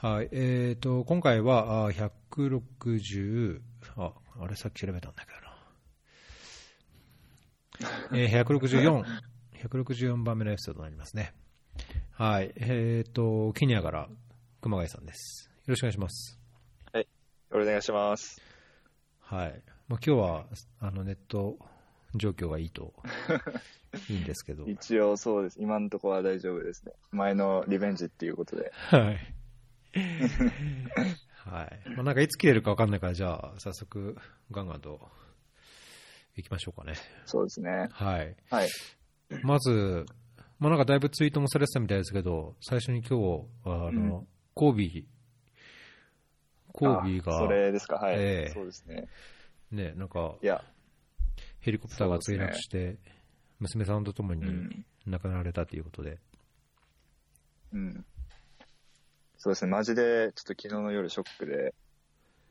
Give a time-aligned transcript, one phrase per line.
[0.00, 3.60] はい、えーと、今回は、あ160、
[3.96, 5.32] あ、あれさっき調べたんだけ
[7.82, 8.22] どな。
[8.22, 9.02] えー、164、
[9.68, 11.34] 164番目のエピソードになりますね。
[12.12, 14.08] はい、えーと、ケニアから
[14.60, 15.50] 熊谷さんです。
[15.66, 16.38] よろしくお願いします。
[16.94, 17.08] よろし
[17.50, 18.40] くお願いします。
[19.18, 19.62] はい。
[19.88, 20.44] まあ、今日は、
[20.78, 21.58] あの、ネット
[22.14, 22.94] 状況がいいと、
[24.08, 24.62] いいんですけど。
[24.70, 25.60] 一応そうです。
[25.60, 26.92] 今のところは大丈夫ですね。
[27.10, 28.70] 前のリベンジっていうことで。
[28.72, 29.37] はい。
[31.44, 31.80] はい。
[31.94, 34.16] まあ、なんかいつ切れるか分かんないから、じゃあ、早速、
[34.50, 35.00] ガンガンと
[36.36, 36.94] 行きましょうかね。
[37.24, 37.88] そうですね。
[37.90, 38.36] はい。
[38.50, 38.68] はい。
[39.42, 40.04] まず、
[40.58, 47.94] まあ、なんかだいぶツイートもされてたみたいですけど、最初に今日、あの、うんコービー、コービーが、あそれですか。
[47.94, 48.16] はい。
[48.18, 49.06] ええそうですね。
[49.70, 50.64] ね、なんかい、や、
[51.60, 52.98] ヘリコプターが墜落して、
[53.60, 54.84] 娘さんと共にうん。
[55.06, 56.18] 亡くなられたということで、
[57.72, 58.04] うん。
[59.48, 59.70] そうですね。
[59.70, 60.02] マジで、
[60.34, 61.74] ちょっと昨日の夜ショックで、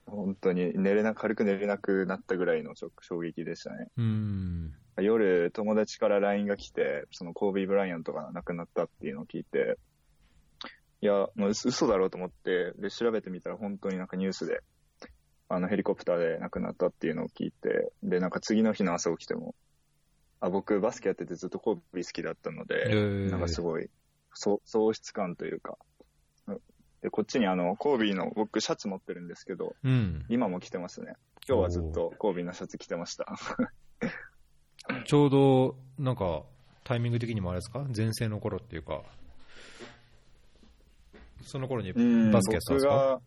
[0.07, 3.85] 本当に寝れな、軽く寝れなくなったぐらいのショック、衝撃でしたね。
[3.97, 9.77] うーん、夜、友達から LINE が来て、そのコービー・ブライアントが亡くなったっていうのを聞いて、
[11.01, 14.61] いや、もう嘘嘘だろうと思って、で、調べてみたら本当になんかニュースで、
[15.49, 19.53] あのヘリコプターで亡くなったっていうのを聞いて、で、なんか次の日の朝起きても、
[20.39, 23.87] あ、僕バスケやっててずっとコービー好きだったので、えーなんかすごい、
[24.33, 25.96] そ喪失感というか、うん
[27.01, 31.13] で、こっちにあの、コービーの、僕シャツ持ってるんですけど、うん、今も着てますね。
[31.47, 33.25] 今日はずっとコービーのシャツ着てました。
[35.05, 36.43] ちょうど、なんか、
[36.83, 37.85] タイミング的にもあれですか？
[37.95, 39.03] 前世の頃っていうか、
[41.43, 42.91] その頃にうんバスケやってたんですか？
[42.91, 43.21] 僕が、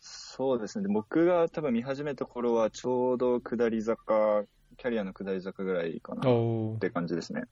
[0.00, 0.86] そうですね。
[0.86, 4.44] で僕が多分見始めた頃は、ちょうど下り坂、
[4.76, 7.44] キャリアの下り坂ぐらいかなって感じですね。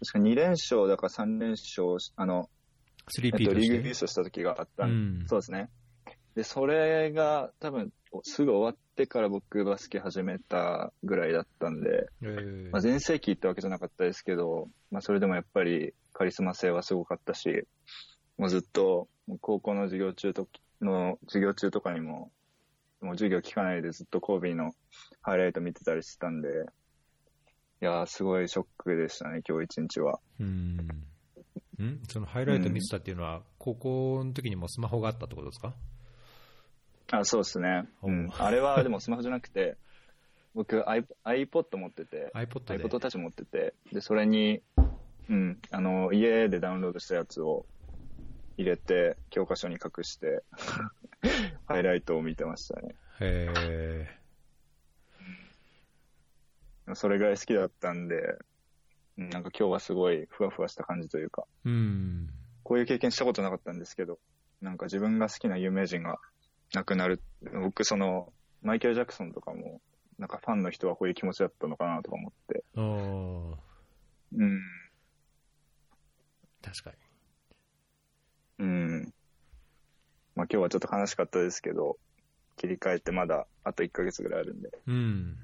[0.00, 2.48] 確か2連勝だから3連勝し、あの、
[3.08, 3.88] スリーえっと、ピーとリーグ優。
[3.90, 5.70] 勝した時があったうんそうですね。
[6.34, 17.66] で、それが多分、すぐ終わってから僕バスケ始めたぐらいだったんで、えーまあ、全盛期ってわけじゃなかったですけど、まあ、それでもやっぱりカリスマ性はすごかったし、
[18.38, 19.08] もうずっと
[19.40, 20.48] 高校の授業中と
[20.80, 22.30] の授業中とかにも、
[23.00, 24.72] もう授業聞かないでずっとコービーの
[25.20, 30.20] ハイライト見てたりしてたんで、いやー、すごいショックでしたね、今日一日は。
[30.40, 30.88] うん。
[31.80, 32.02] ん？
[32.08, 35.74] そのハイライト見てたっていうのは、高校の時にもスマホがあったってことですか？
[37.12, 37.84] あ、そうですね。
[38.02, 38.30] おうん。
[38.38, 39.76] あれはでもスマホじゃなくて、
[40.54, 42.84] 僕 iP- iPod 持ってて、iPod で。
[42.84, 44.62] iPod Touch 持ってて、で、それに、
[45.30, 47.64] うん、あの、家でダウンロードしたやつを
[48.58, 50.42] 入れて、教科書に隠して、
[51.66, 52.94] ハイライトを見てましたね。
[53.20, 54.18] へ
[56.94, 58.38] それぐらい好きだったんで、うん
[59.16, 62.30] なんか今日はすごいふわふわした感じというか、ーうん。
[62.62, 64.18] こういう経験したことなかったんですけど、
[64.60, 66.18] なんか自分が好きな有名人が
[66.74, 67.20] 亡くなる。
[67.62, 69.80] 僕、その、マイケル・ジャクソンとかも、
[70.18, 72.64] なんかファンの人はこういう気持ちだったのかなとか思って、
[74.34, 74.60] うん、
[76.62, 76.96] 確かに。
[78.60, 79.14] うん。
[80.36, 81.98] まあ今日はちょっと悲しかったですけど、
[82.56, 84.70] 切り替えてまだあと1ヶ月ぐらいあるんで。
[84.86, 85.36] うん。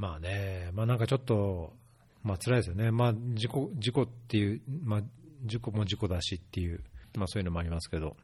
[0.00, 1.74] まあね、まあなんかちょっと、
[2.22, 2.90] まあ辛いですよね。
[2.90, 5.02] まあ事故、事故っていう、まあ
[5.44, 6.82] 事故も事故だしっていう、
[7.18, 8.16] まあそういうのもありますけど、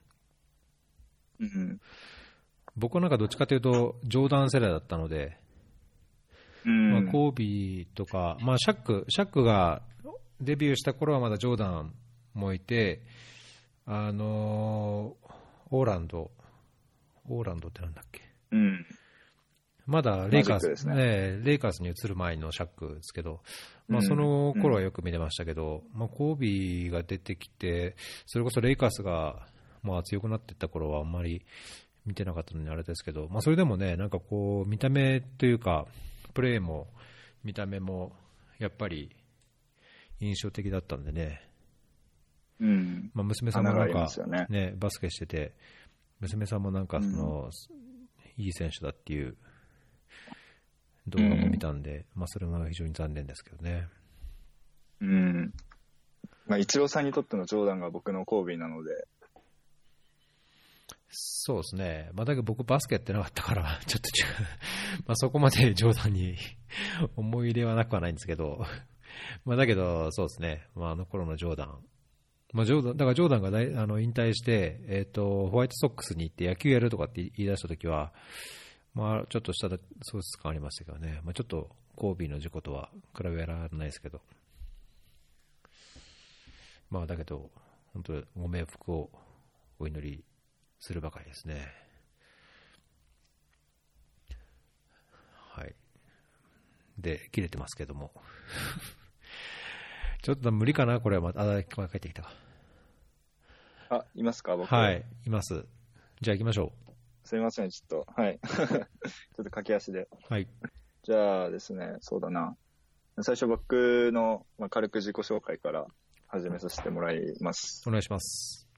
[1.38, 1.78] うん。
[2.78, 5.36] 僕はなんかどっちかというと、ジョーダン世代だったので、
[6.64, 6.92] うん。
[6.92, 9.82] まあ、コービーとか、まあ、シャック、シャックが
[10.40, 11.94] デビューした頃はまだジョーダン
[12.32, 13.02] もいて、
[13.84, 15.36] あのー
[15.68, 16.30] オーランド、
[17.28, 18.22] オーランドってなんだっけ、
[18.52, 18.86] うん。
[19.86, 20.94] まだレイカーズ、ですね。
[20.94, 23.40] ねレイカーズに移る前のシャックですけど、
[23.88, 29.46] まあ、うんその頃はよく見てましたけど、まあ、コービーが出てきて、それこそレイカーズが
[29.82, 31.46] まあ強くなっていった頃はあんまり
[32.04, 35.86] 見てなかったのにあれですけど、まあ、それでもね、なんかこう、見た目というか、
[36.34, 36.88] プレーも
[37.44, 38.12] 見た目も
[38.58, 39.14] やっぱり
[40.20, 41.42] 印象的だったんでね、
[42.60, 43.10] うん。
[43.14, 44.46] まあ、娘さんもなんかね。
[44.48, 45.54] ね、バスケしてて、
[46.20, 47.50] 娘さんもなんかその、
[48.36, 49.36] いい選手だっていう
[51.08, 53.88] 動画も見たんで、まあそれが非常に残念ですけどね。
[55.00, 55.52] うん。
[56.46, 59.06] まあ、イチローさんにとってのジョーダンが僕のコービーなので、
[61.08, 65.04] そうですね、まあ、だけど僕、バスケやってなかったから、 ちょっと違う。
[65.06, 66.36] まあそこまで冗談に
[67.16, 68.64] 思い入れはなくはないんですけど、
[69.44, 71.78] まあだけど、そうですね、まあ、あの頃のジョーダン、
[72.52, 78.12] まあ、ジョーダンだからジョーダンが大あの引退して、えーと、ホワイトソックスに行って野球やるとかって言い出したときは、
[78.96, 84.22] まあ、ちょっとした喪失感ありましたけどね、まあ、ちょっとコービーの事故とは比べられないですけど、
[86.88, 87.50] まあだけど、
[87.92, 89.10] 本当ご冥福を
[89.78, 90.24] お祈り
[90.80, 91.68] するばかりですね。
[95.50, 95.74] はい。
[96.96, 98.14] で、切れてますけども。
[100.22, 102.32] ちょっと無理かな、これはまた、あ、帰ってきたか。
[103.90, 104.74] あ、いますか僕。
[104.74, 105.66] はい、います。
[106.22, 106.72] じゃあ行きましょ
[107.26, 108.12] すみません、ちょっと。
[108.20, 108.38] はい。
[108.46, 108.78] ちょっ
[109.36, 110.02] と駆け足で。
[110.02, 110.08] う。
[110.28, 110.48] はい。
[111.02, 112.56] じゃあですね、そうだな。
[113.20, 115.86] 最初僕の、まあ、軽く自己紹介から
[116.28, 117.82] 始めさせてもらいます。
[117.88, 118.68] お願いします。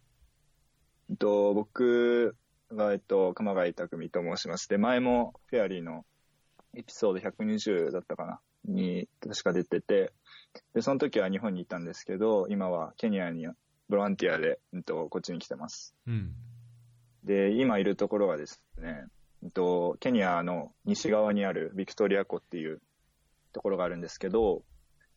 [1.11, 2.37] えっと、僕
[2.71, 6.07] が、えっと、熊谷匠と申しまして、前もフェアリーの
[6.75, 8.41] エピソード120だったかな？
[8.65, 10.13] に確か出てて、
[10.73, 13.47] で、その時は日本にいたんですけど、今はケニアに
[13.91, 15.95] ボランティアで、えっと、こっちに来てます。
[16.07, 16.35] うん。
[17.25, 19.05] で、今いるところはですね、
[19.53, 22.81] と、ケニアの西側にあるビクトリア湖っていう
[23.53, 24.63] ところがあるんですけど、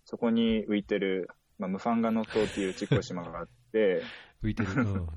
[0.06, 4.04] そこに浮いてる、まあ、ムファンガノ島っていうちっこい島があって、
[4.44, 4.70] 浮いてる。
[4.74, 5.08] うん。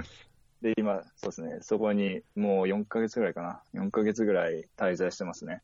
[0.63, 3.63] で、今、そうですね、そこにもう4ヶ月ぐらいかな。
[3.75, 5.63] 4ヶ月ぐらい滞在してますね。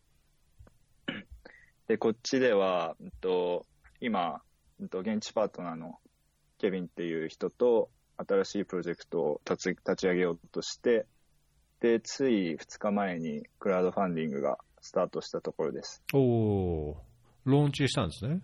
[1.88, 3.66] で、こっちでは、うんと、
[4.00, 4.42] 今、
[4.78, 5.98] うんと、現地パートナーの
[6.58, 7.90] ケビンっていう人と、
[8.28, 11.06] 新しいプロジェクトを立ち立ち上げようとして、
[11.80, 16.02] で、つい2日前にクラウドファンディングがスタートしたところです。
[16.12, 16.94] おー、
[17.44, 18.40] ローンチしたんですね。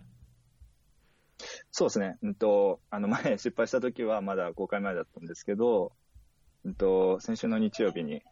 [1.70, 2.16] そうですね。
[2.22, 5.92] うんと、あの前失敗した時はまだ公開前だったんですけど、
[6.64, 8.22] うんと、先週の日曜日に、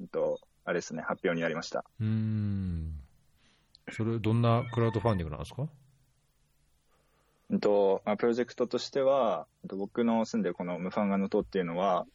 [0.00, 1.84] うんと、あれですね、発表になりました。
[2.00, 3.00] うーん。
[3.90, 5.62] それ、どんなクラウドファンディングなんですか？
[5.62, 5.68] うん
[7.60, 12.06] と、まあ、プロジェクトとしては、んと僕の住んでるこのムファンガの島っていうのは、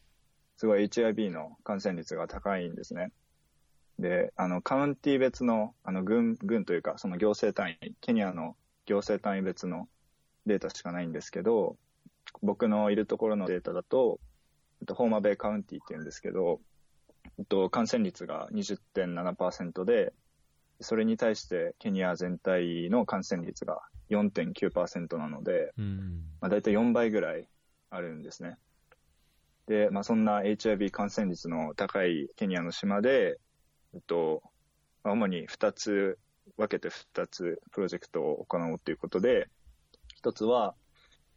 [0.56, 3.12] すごい HIV の感染率が高いんですね。
[3.98, 8.56] で、あの、カウンティ別の、あの、軍、軍というか、その行政単位、ケニアの
[8.86, 9.88] 行政単位別の
[10.46, 11.76] データしかないんですけど、
[12.42, 14.20] 僕のいるところのデータだと、
[14.86, 16.60] とホーマベイカウンティっていうんですけど、
[17.48, 20.12] と、感染率が20.7%で、
[20.80, 23.80] それに対してケニア全体の感染率が
[24.10, 26.22] 4.9%なので、うん。
[26.40, 27.48] まあ、大体4倍ぐらい
[27.90, 28.56] あるんですね。
[29.66, 33.38] で、まあ、そんな HIV 感染率の高いケニアの島で、
[33.94, 34.42] えっと、
[35.04, 36.18] まあ主に2つ、
[36.56, 39.48] 分けて2つプロジェクトを行おうということで、
[40.22, 40.74] 1つは、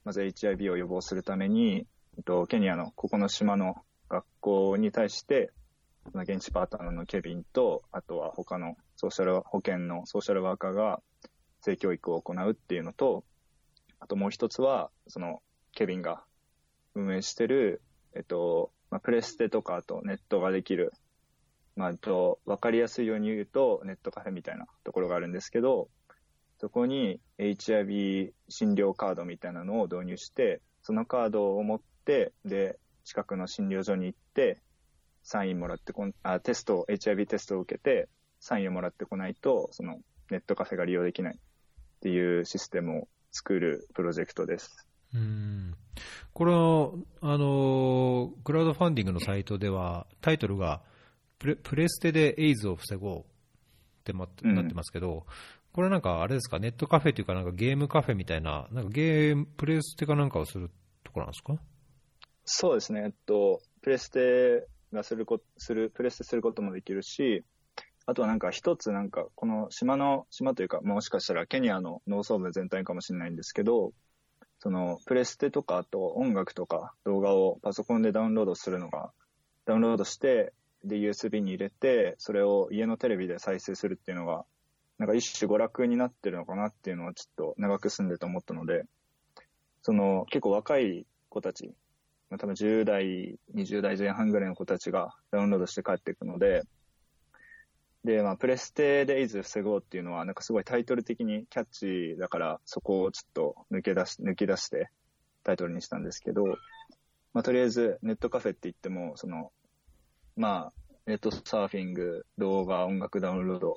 [0.03, 1.85] まず HIV を予防するために、
[2.17, 3.75] えっと、ケニアのここの島の
[4.09, 5.51] 学校に対して、
[6.11, 11.01] その現地パートナーのケビンと、あとは他のソーシャル、保健のソーシャルワーカーが
[11.61, 13.23] 性教育を行うっていうのと、
[13.99, 15.41] あともう一つは、その、
[15.71, 16.23] ケビンが
[16.93, 17.81] 運営してる、
[18.15, 20.93] えっと、まあ、プレステとか、あとネットができる、
[21.75, 25.89] まあ、と、わかりやすいように言うと、ネットカフェみたいなところがあるんですけど、
[26.59, 34.61] そこに HIV 診療カードみたいなのを導入して、そのカードを持って、で、近くの診療所に行って、
[35.23, 38.09] サインもらってこん、あ、テストを、HIV テストを受けて、
[38.39, 39.99] サインをもらってこないと、その、
[40.29, 41.39] ネットカフェが利用できないっ
[42.01, 44.87] ていうシステムを作るプロジェクトです。
[45.13, 45.75] うん。
[46.33, 46.91] これは、
[47.21, 50.81] あの、クラウドファンディングのサイトでは、タイトルが、
[51.39, 53.23] プレプレステでエイズを防ごうっ
[54.03, 55.25] てまうんなってますけど、
[55.73, 60.69] これなんかあれですか、ネットカフェというか、なんかゲームカフェみたいな、なんかゲーム、プレステかなんかをする
[61.03, 61.57] ところなんですか？
[62.45, 63.03] そうですね。
[63.05, 67.43] えっと、プレステがするこ、する、プレステすることもできるし、
[68.05, 73.93] あとはなんか一つなんか、この島の、島というか、もしかしたらケニアの農村部全体かもしれないんですけど、
[74.59, 79.11] その、プレステとか、あと音楽とか動画をパソコンでダウンロードするのが、
[79.65, 84.45] ダウンロードして、で、USB に入れて、それを家のテレビで再生するっていうのが、
[84.97, 88.83] なんか一種娯楽になってるのかなっていうのはちょっと長く住んでて思ったので、
[89.81, 91.73] その、結構若い子たち、
[92.37, 96.63] 多分10代、20代前半ぐらいの子たちがダウンロードして帰っていくので、
[98.03, 104.89] で、まあ、プレステでエイズ防ごうっていうのは、なんかすごいタイトル的にキャッチーだから、そこをちょっと抜け出し、抜き出して
[105.43, 106.43] タイトルにしたんですけど、
[107.33, 109.51] まあ、とりあえずネットカフェって言っても、その、
[110.35, 110.73] まあ、
[111.05, 113.75] ネットサーフィング、動画、音楽ダウンロード、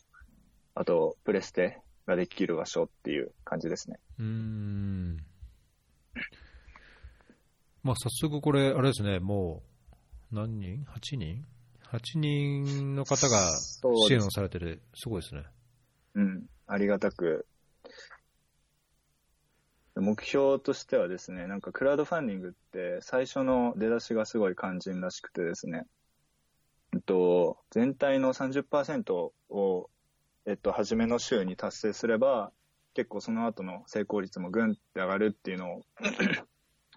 [0.75, 3.99] あと、プレステができる場所っていう感じですね。
[4.19, 5.17] うん。
[7.87, 9.63] まあ、早速これ、あれですね、も
[10.33, 11.47] う、何人 ?8 人
[11.93, 13.57] ?8 人の方が
[14.09, 15.45] 支援をされてる、すごいですね。
[16.17, 17.47] うん、ありがたく。
[19.95, 25.85] 目標としてはですね、なんかクラウドファンディングって最初の出だしがすごい肝心らしくてですね、
[26.93, 29.91] えっと、全体の30%を、
[30.45, 32.51] えっと、初めの週に達成すれば、
[32.95, 35.83] 結構その後の成功率もぐんって上がるっていうのを、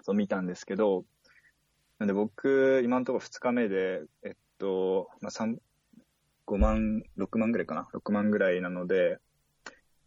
[0.09, 1.05] と見たんですけど、
[1.99, 5.57] なんで僕、今のところ2日目で、えっと、まあ、3、
[6.47, 9.19] 5万、6万ぐらいかな ?6 万ぐらいなので、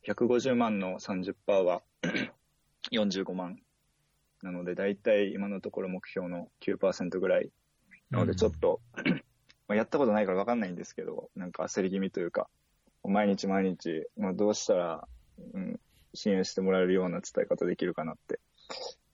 [0.07, 1.83] 150万の30%は
[2.91, 3.59] 45万。
[4.43, 7.51] なので、大体今のところ目標の9%ぐらい。
[8.11, 8.81] なので、ちょっと、
[9.69, 12.49] まあやったことないから分かんないんですけど、なんか焦り気味というか、
[13.05, 15.09] 毎日毎日、まあ、どうしたら、
[15.55, 15.81] うん、
[16.15, 18.39] 支援してもらえるような伝え方できるかなって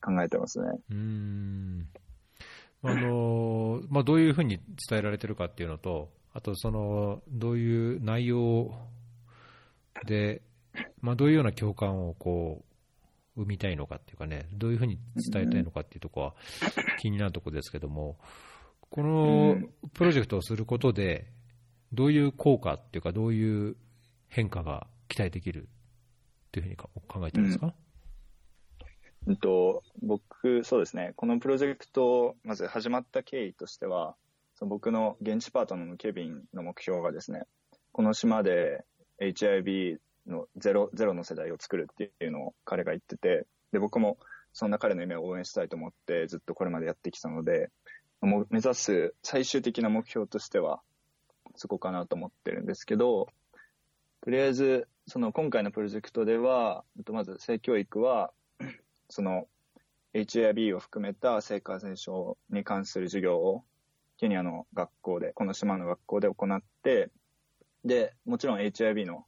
[0.00, 0.66] 考えてますね。
[0.90, 1.88] うん。
[2.82, 8.72] あのまあ、どういうふうに伝えられてるかっていうのと、あとそのどういう内容
[10.06, 10.42] で、
[11.00, 12.64] まあ、どういうような共感をこ
[13.36, 16.34] う生みたいのかっていうかね、どういうふうに伝えたいのかっていうところは
[16.98, 18.18] 気になるところですけども、
[18.90, 19.56] この
[19.94, 21.26] プロジェクトをすることで、
[21.92, 23.76] どういう効果っていうか、どういう
[24.28, 25.66] 変化が期待できるっ
[26.52, 27.72] ていうふうに考えてますか、うん
[29.36, 34.16] と、僕、そうですね、このプロジェクト、まず始まった経緯としては、
[34.54, 37.42] その僕の現地パートナーのケビンの目標がですね、
[37.92, 38.84] この島で
[39.20, 44.18] HIV のゼロゼロの世代を作るっていうのを彼が言ってて、で、僕も
[44.52, 47.70] そんな彼の夢を応援したいと思ってずっとこれまでやってきたので、
[48.20, 50.80] もう目指す最終的な目標としては、
[51.54, 53.28] そこかなと思ってるんですけど、
[54.22, 58.32] とりあえず、その今回のプロジェクトでは、まず性教育は、
[59.08, 59.46] その
[60.14, 63.64] HIV を含めた性感染症に関する授業を
[64.18, 67.10] ケニアの学校で、この島の学校で行って、
[67.84, 69.24] で、もちろん HIV の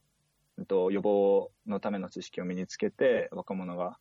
[0.57, 3.97] えっと予防のための知識を身につけて、若者が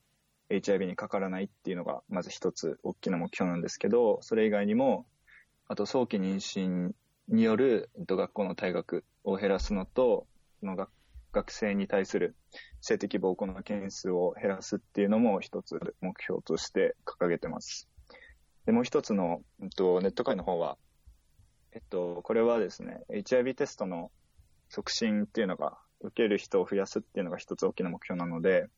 [0.49, 5.07] HIV にかからないっていうのが、まず一つ大きな目標なんですけど、それ以外にも、
[5.69, 6.93] あと早期妊娠
[7.29, 10.27] によるえっと学校の退学を減らすのと、
[10.59, 10.91] その学
[11.33, 12.37] 学生に対する
[12.81, 17.89] 性的暴行の件数を減らすっていうのも一つ目標として掲げてます。
[18.67, 20.77] で、もう一つの、えっと、ネット会の方は、
[21.73, 24.11] えっと、これはですね、HIV テストの
[24.69, 28.69] 促進っていうのが、受ける人を増やすっていうのが一つ大きな目標なので、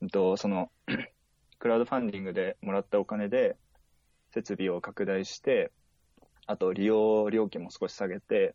[0.00, 0.70] えっと、その、
[1.58, 3.56] クラウドファンディングでもらったお金で、
[4.32, 5.70] 設備を拡大して、
[6.46, 8.54] あと利用料金も少し下げて、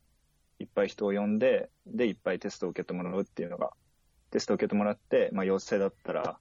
[0.59, 3.71] いっぱい人を呼んで、で、いっぱいテストを受けてもらうっていうのが、
[4.31, 6.39] テストを受けてもらって、まあ、陽性だったら、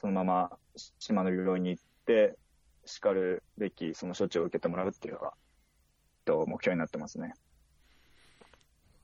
[0.00, 0.58] そのまま
[0.98, 2.36] 島の病院に行って、
[2.84, 5.34] 叱るべきその処置を受けてもらうっていうのが、
[6.24, 7.34] と目標になってますね。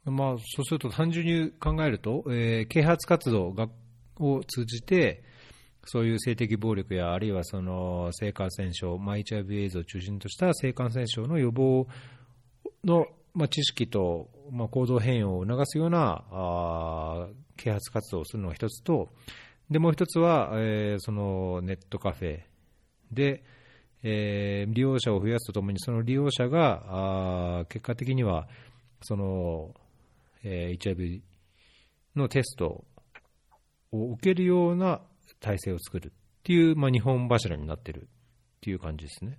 [0.04, 3.68] まあ、そうすると単純に考えると、えー、啓発活動が
[4.20, 5.22] を通じて、
[5.84, 11.86] そういう性的暴力や、あるいはその性感染症、まあ、HIV エイズを中心とした性感染症の予防
[12.84, 19.08] の、まあ、知識と、まあ、行動変容を促すようなあ啓発活動をするのが一つと、
[19.70, 22.40] でもう一つは、えー、そのネットカフェ
[23.12, 23.42] で、
[24.02, 26.84] えー、利用者を増やすとともに、その利用者が
[27.60, 28.48] あ結果的には
[29.02, 29.74] その、
[30.42, 31.22] えー、HIV
[32.16, 32.84] のテスト
[33.92, 35.00] を受けるような
[35.40, 36.10] 体制を作るっ
[36.42, 39.38] ていう、まあ、日本柱になってるっていう感じですね。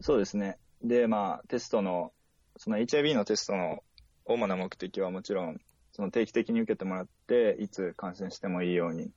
[0.00, 0.58] そうですね。
[0.82, 2.12] で、まあ、テストの、
[2.58, 3.82] その HIV のテストの
[4.24, 5.60] 主な目的はもちろん、
[5.92, 9.10] その定期的に受けてもらって、いつ感染してもいいように、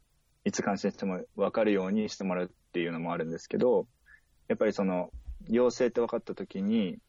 [0.45, 3.87] いつ感染しても分かるようにしてもらうっていうのもあるんですけど、
[4.47, 5.11] やっぱりその、
[5.47, 6.99] 陽性って分かった時に、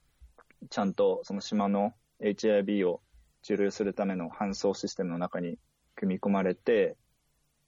[0.70, 3.00] ちゃんとその島の HIV を
[3.42, 5.56] 治療するための搬送システムの中に
[5.94, 6.96] 組み込まれて、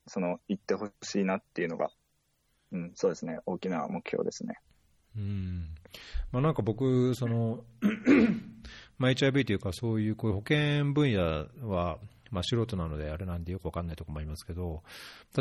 [0.06, 1.90] その、行ってほしいなっていうのが、
[2.72, 4.56] うん、そうですね、大きな目標ですね。
[5.16, 5.68] うん
[6.32, 7.64] まあ、なんか僕、その
[9.02, 11.98] まあ、HIV というか、そういうこういう保険分野は、
[12.30, 14.84] まあ、素人なのであれなんでよくわかんないところもありますけど、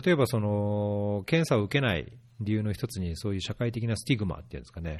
[0.03, 4.97] 例えばその検査を受けない理由の一つに、そういう社会的なスティグマっていうんですかね、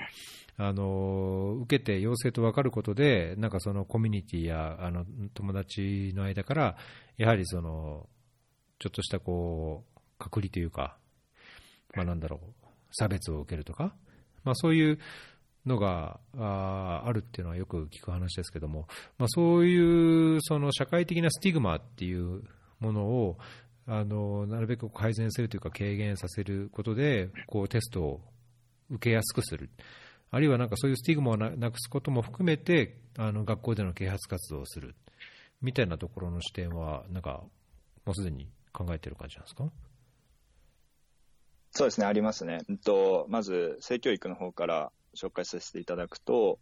[0.58, 6.78] あの受けて陽性と分かることで、なんかそのコミュニティやあの友達の間から、
[7.18, 8.08] やはりその
[8.78, 10.98] ちょっとしたこう隔離というか、
[11.96, 13.96] まあ、なんだろう、差別を受けるとか、
[14.44, 15.00] まあ、そういう
[15.66, 18.88] のがああるっていうのはよく聞く話ですけども、
[19.18, 22.44] まあ、そういうその社会的なスティグマっていう
[22.80, 23.38] ものを
[23.88, 28.22] あのなるべく改善するというか軽減させることでこうテストを
[28.90, 29.70] 受けやすくする、
[30.32, 34.96] あるいはなんかそういうスティグマをなくすことも含めてあの学校での啓発活動をする。
[35.62, 37.44] みたいなところの視点はなんか
[38.04, 39.66] もうすでに考えてる感じなんですか？
[41.70, 42.62] そうですね、ありますね。
[42.84, 46.60] とまず、性教育の方から紹介させていただくと、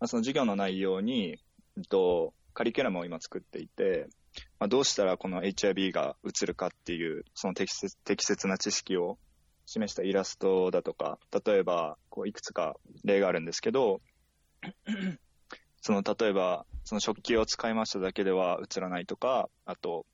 [0.00, 1.38] まあ、その授業の内容に、
[1.88, 4.08] とカリキュラムを今作っていて、
[4.58, 9.18] まあ、どうしたらこの HIV がうつるかっていう、その適切適切な知識を
[9.66, 14.00] 示したイラストだとか、例えば、こう、いくつか例があるんですけど、
[15.80, 20.06] その、例えば、その食器を使いましただけでは映らないとか、あと、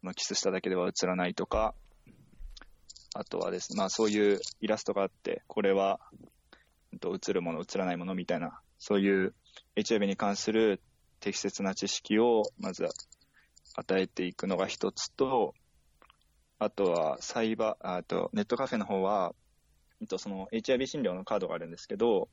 [0.00, 1.74] そのキスしただけでは映らないとか、
[3.14, 6.00] あとはですね、まあそういうイラストがあって、これは、
[7.00, 9.34] と映るもの、映らないものみたいな、そういう
[9.76, 10.80] HIV に関する
[11.20, 12.86] 適切な知識をまず
[13.74, 15.54] 与えていくのが一つと、
[16.58, 19.34] あとはサイバー、あとネットカフェの方は、
[20.08, 22.28] とその HIV 診療のカードがあるんですけど、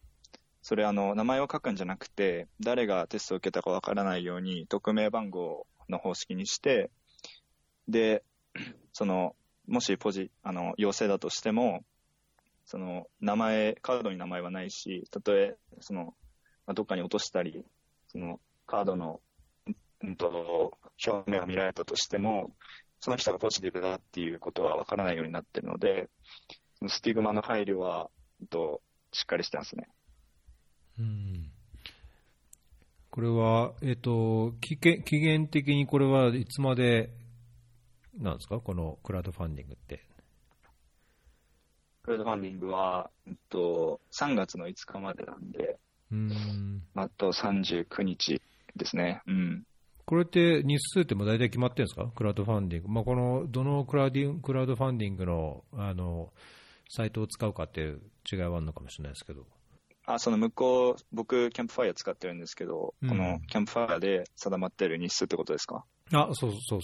[0.62, 6.92] それあの名前を書くんじゃなくて、誰がテストを受けたかわからないように匿名番号の方式にして、
[7.88, 8.24] で、
[8.94, 9.36] その、
[9.68, 11.84] もしポジ、あの、陽性だとしても、
[12.68, 16.14] その、名前、カードに名前はないし、たとえ、その、
[16.66, 17.66] まあどっかに落としたり、
[18.10, 19.22] その、カードの、
[20.04, 22.52] うんと、表面を見られたとしても、
[23.00, 26.10] その人がポジティブだっていうことはわからないようになってるので、
[26.76, 28.10] そのスティグマの配慮は、
[28.50, 28.82] と、
[29.14, 29.88] しっかりしてますね。
[31.00, 31.52] うん
[33.10, 37.10] これは、えっ、と期限、期限的にこれはいつまで
[38.20, 40.07] なんですか、このクラウドファンディングって。
[42.08, 45.78] クラウドファンディングは、うんと、3月の5日までなんで、
[46.10, 48.42] うんまああと39日
[48.78, 49.22] ですね。
[49.28, 49.64] うん。
[50.06, 52.88] これって日数ってもう大体決まってるんですか、クラウドファンディング。
[52.88, 56.32] まあ、このどのクラウディンクラウドファンディングのあの
[56.88, 58.00] サイトを使うかっていう
[58.32, 59.46] 違いはあるのかもしれないですけど。
[60.06, 65.84] あ、その向こう、僕、キャンプファイヤー使ってるんですけど、うんこのキャンプファイヤーで定まってる日数ってことですか？
[66.14, 66.80] あ、そうそうそう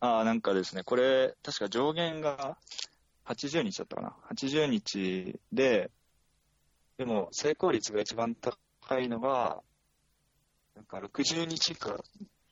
[0.00, 2.56] あ、なんかですね、これ、確か上限が
[3.28, 5.90] 80日だったかな？80日で、
[6.96, 8.56] でも成功率が一番高
[8.98, 9.62] いのが、
[10.74, 11.98] なんか60日以下っ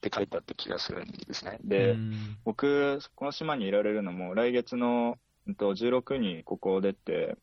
[0.01, 1.59] て書いてあった気がするんですね。
[1.63, 5.17] で、うん僕、この島にいられるのも、来月の、
[5.47, 7.37] うんと、16にここを出て、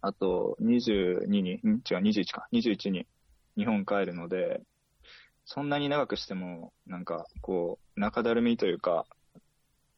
[0.00, 1.46] あと22に、ん？
[1.46, 3.06] 違う、21か、21に
[3.56, 4.62] 日本帰るので、
[5.44, 9.06] そんなに長くしても、なんか、こう、中だるみというか、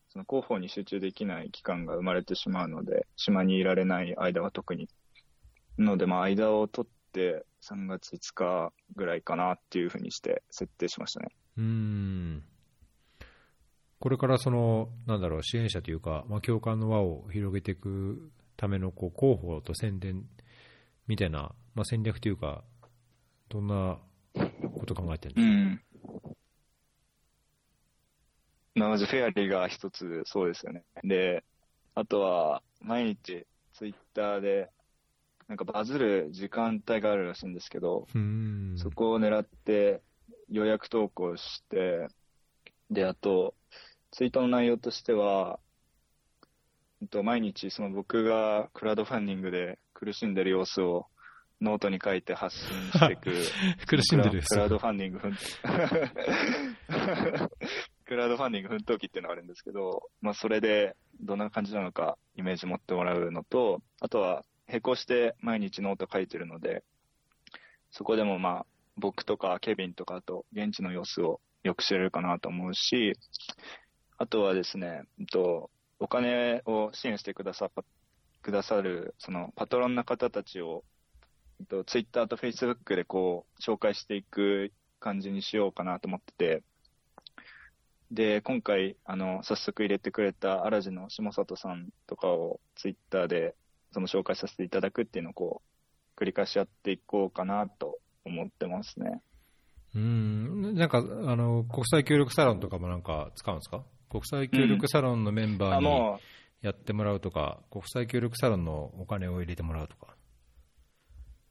[0.09, 4.89] その広報に集中できない期間が生まれてしまうので、島にいられない間は特に。
[5.77, 11.29] なので、まあ、間を取って、3月5日ぐらいかなっていうふうにして設定しましたね。
[11.57, 12.45] うん
[14.01, 20.25] これからその、なんだろう、支援者というか、まあ、共感の輪を広げていくためのこう広報と宣伝
[21.09, 22.63] みたいな、まあ、戦略というか、
[23.49, 23.99] どんな
[24.79, 25.81] こと考えてるんですか、うん。
[28.79, 30.85] まあまずフェアリーが一つそうですよね。
[31.05, 31.45] で、
[31.95, 34.71] あとは毎日ツイッターで
[35.49, 40.03] なんかバズる時間帯があるらしいんですけど、うんそこを狙って
[40.51, 42.09] 予約投稿して、
[42.91, 43.55] で、あと、
[44.11, 45.59] ツイートの内容としては、
[47.01, 51.07] うんと毎日その僕がクラウドファンディングで苦しんでる様子を
[51.61, 53.33] ノートに書いて発信していく。
[53.87, 55.37] 苦しんでるクラウドファンディング奮
[58.09, 66.83] クラウドファンディング奮闘記っていうのがあるんですけど、まあそれでどんな感じなのかイメージ持ってもらうのと、あとは並行して毎日ノート書いてるので、
[67.91, 68.67] そこでもまあ
[68.97, 73.13] 僕とかケビンとかあと現地の様子をよく知れるかなと思うし、
[74.17, 77.71] あとはですね、とお金を支援してくださ
[78.41, 80.83] くださるそのパトロンの方たちを、
[81.87, 86.63] ツイッターとフェイスブックでこう、紹介していく感じにしようかなと思ってて、
[88.11, 93.55] で、今回、あの、早速入れてくれたアラジの下里さんとかをツイッターで、
[93.93, 95.63] その紹介させていただくっていうのをこ
[96.17, 99.21] う、繰り返しやっていこうかなと思ってますね。
[99.95, 103.85] うんなんかあの国際協力サロンとかもなんか使うんですか？
[104.11, 106.21] 国際協力サロンのメンバーあ、にも
[106.61, 110.15] やってもらうとか、国際協力サロンのお金を入れてもらうとか。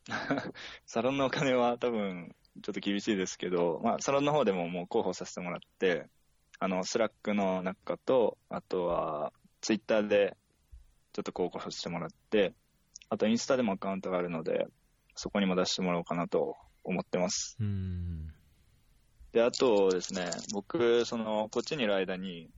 [0.09, 0.11] う、
[0.85, 6.07] サロンのお金は多分、ちょっと厳しいですけど、まあ、サロンの方でももう広報させてもらって、
[6.59, 10.35] あの、 Slack の中と、あとは、ツイッターで、
[11.13, 12.53] ちょっと広報させてもらって、
[13.09, 14.67] あとインスタでもアカウントがあるので、
[15.15, 17.57] そこにも出してもらおうかなと思ってます。
[17.59, 18.33] うん
[19.33, 22.49] で、あとですね、僕、その、こっちにいる間に、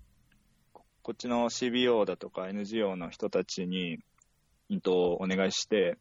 [0.71, 3.97] ここっちの CBO だとか NGO の人たちに、
[4.69, 5.97] うんと、お願いして、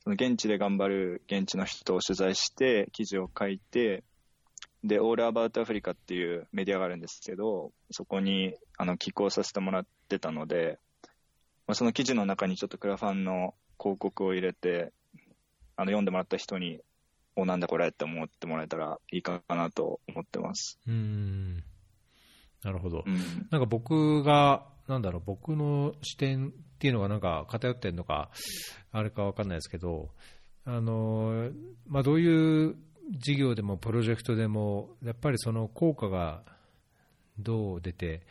[0.00, 4.02] その現地で頑張る現地の人を取材して、記事を書いて、
[4.84, 10.78] で、オールアバウトアフリカっていうメディアがあるんですけど、そこに、あの、寄稿させてもらってたので、
[11.66, 14.92] まあ、その記事の中にちょっとクラファンの広告を入れて、
[15.76, 16.80] あの、読んでもらった人に、
[17.36, 20.78] お、なんだこれって思ってもらえたらいいかなと思ってます。
[20.88, 21.62] うん
[22.64, 23.04] なるほど。
[23.06, 23.16] うん。
[23.50, 28.30] なんか僕が、なんだろう、僕の視点っていうのがなんか偏ってるのか、
[28.90, 30.10] あれか分かんないですけど、
[30.64, 31.50] あの
[31.86, 32.76] まあ、どういう
[33.10, 36.42] 事業でもプロジェクトでも、やっぱりその効果が
[37.38, 38.22] どう出て、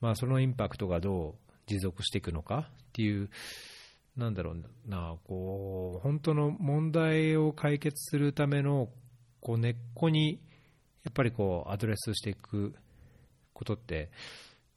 [0.00, 3.30] まあ、そのインパクトがどう持続していくのかっていう、
[4.16, 8.88] なんだろうな、こう本当の問題を解決するための
[9.40, 10.40] こう根っこに
[11.04, 12.74] やっぱりこうアドレスしていく
[13.52, 14.10] ことって、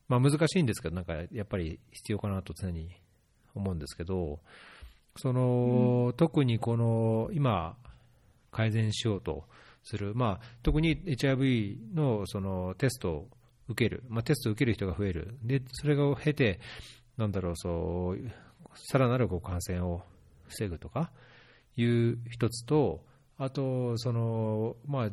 [0.08, 2.90] まあ、難しいんですけど、なんかやっぱり必要かなと常に
[3.54, 4.40] 思うんですけど、
[5.18, 7.78] その、うん、特にこの今、
[8.56, 9.44] 改善しようと
[9.84, 13.28] する、まあ、特に HIV のそのテストを
[13.68, 16.62] 受ける、まあ、テストを受ける人が増える、でそれを経て、
[17.18, 18.18] なんだろう、そう
[18.76, 20.04] さらなる感染を
[20.48, 21.12] 防ぐとか
[21.76, 23.04] いう一つと、
[23.38, 25.10] あと、そのまあ、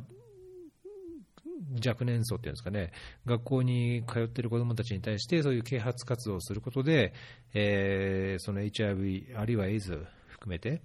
[1.85, 2.93] 若年層っていうんですかね、
[3.27, 7.13] 学校に通っている子どもたちに対して、そういう啓発活動をすることで、
[7.55, 10.81] えー、その HIV、あるいはエイズ含めて、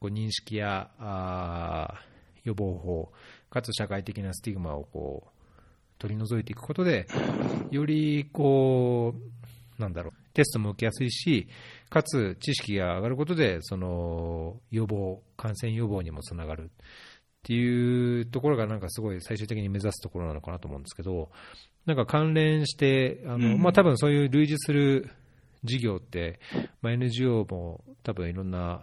[0.00, 1.94] こう認識やあ
[2.44, 3.12] 予防法、
[3.50, 5.30] かつ社会的なスティグマをこう
[5.98, 7.06] 取り除いていくことで、
[7.70, 9.14] よりこ
[9.78, 11.48] う、なんだろう、テストも受けやすいし、
[11.88, 16.64] かつ知識が上がることで、その予防、感染予防にもつながる。
[16.64, 16.68] っ
[17.46, 21.30] ていうところが、なんかすごい最終的に目指すところなのかなと思うんですけど、
[21.86, 25.08] なんか関連して、あの、うん、まあ多分そういう類似する
[25.62, 26.40] 事業って、
[26.82, 28.82] まあ、NGO も多分いろんな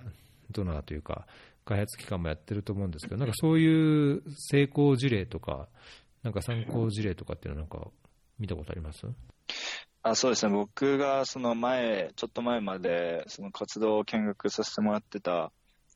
[0.51, 1.27] ドナーというか、
[1.65, 5.67] 開発機関もやってると思うんですけど、なんかそういう成功事例とか、
[6.23, 7.89] なんか参考事例とかっていうのは、なんか
[8.39, 9.07] 見たことあります？
[10.05, 15.51] あそうですね、僕がその前、ちょっと前までその活動を見学させてもらってた、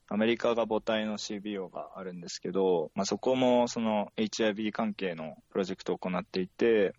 [0.09, 6.93] アメリカが母体の CBO があるんですけど、まあ、そこもその HIV 関係のプロジェクトを行っていて、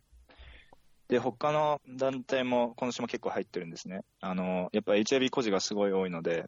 [1.08, 4.02] で、他の団体も今年も結構入ってるんですね。
[4.20, 6.44] あの、やっぱ HIV 孤児がすごい多いので、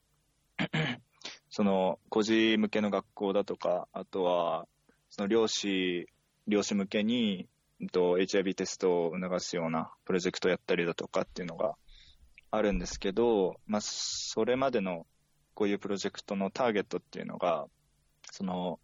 [1.50, 4.66] その孤児向けの学校だとか、あとは、
[5.10, 6.06] その漁師、
[6.46, 7.48] 漁師向けに、
[7.92, 11.76] と HIV テストを促すようなプロジェクトをやったりだとかっていうのが
[12.50, 15.06] あるんですけど、まあ、それまでの
[15.54, 17.66] こういうプロジェクトのターゲットっていうのが、
[18.30, 18.80] その、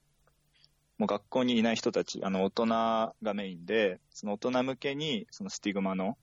[0.99, 6.17] もう学校にいない人たち、あの、大人がメインで、その大人向けに、そのスティグマの、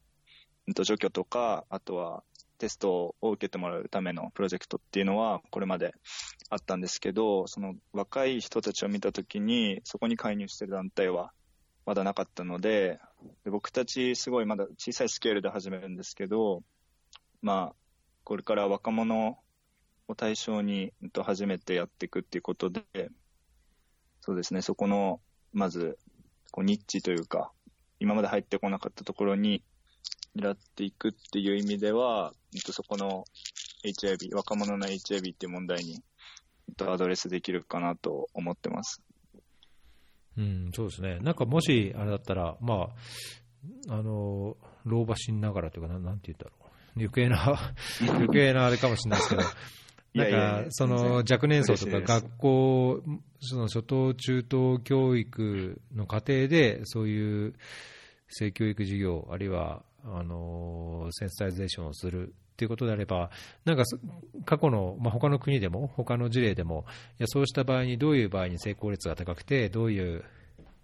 [0.68, 2.24] 除去とか、あとは、
[2.63, 5.93] テストを受けてもらうためのプロジェクトっていうのはこれまで
[6.49, 11.34] あったんですけど、その若い人たちを見たときに、そこに介入してる団体は
[11.86, 13.02] まだなかったので、
[13.43, 16.63] で僕たちすごいまだ小さいスケールで始めるんですけど、
[17.41, 17.76] まあ、
[18.23, 19.38] これから若者
[20.08, 22.82] を対象に初めてやっていくっていうことで、
[24.21, 25.19] そうですね、そこの、
[25.52, 25.99] まず、
[26.52, 27.52] こうニッチというか、
[27.99, 29.65] 今まで入ってこなかったところに
[30.36, 32.34] 狙っていくっていう意味では、
[32.72, 33.26] そこの
[33.84, 36.02] HIV、若者の HIV っていう問題に
[36.80, 39.02] アドレスできるかなと思ってます。
[40.38, 41.19] うん、そうですね。
[41.19, 42.89] なんかもし、あれだったら、ま
[43.89, 46.63] あ、あの、老婆心ながらというか、なんなんて言うんだろう。
[46.98, 47.74] 余計な、
[48.15, 49.43] 余計なあれかもしれないですけど、
[50.13, 53.04] なんか、その若年層とか学校、
[53.39, 57.54] その初等中等教育の過程で、そういう
[58.30, 63.32] 性教育事業、あるいは、あの、センスタイゼーションをするっていうことであれば、
[63.66, 63.84] なんか
[64.46, 66.86] 過去の、まあ、他の国でも、他の事例でも、
[67.20, 70.24] いやそうした場合にどういう場合に成功率が高くて、どういう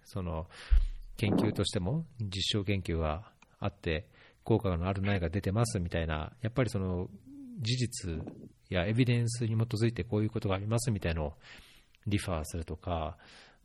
[0.04, 0.46] その
[1.16, 3.30] 研究としても実証研究が
[3.60, 4.06] あって、
[4.42, 7.08] 効果のあるないが出てますみたいな、やっぱりその
[7.60, 8.22] 事実
[8.68, 11.32] やエビデンスに基づいてこういうことがありますみたいなのを
[12.06, 13.16] リファーするとか、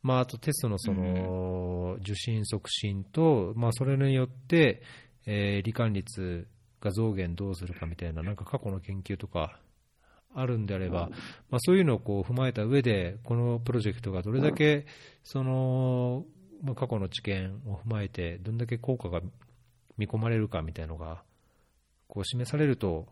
[0.04, 4.84] まあ、あとテストのその受信促進と、まあ、それによって、
[5.26, 6.48] えー、罹患率
[6.82, 9.60] が増減どうするかみたいな、なんか過去の研究とか
[10.34, 11.10] あるんであれば、
[11.50, 14.86] まあ、そういうのをこう踏まえた上で、このプロジェクトがどれだけ
[15.24, 16.26] その、
[16.62, 19.22] まあ、過去の知見を踏まえて、どんだけ効果が
[19.98, 21.24] 見込まれるかみたいなのが
[22.08, 23.08] こう示されると、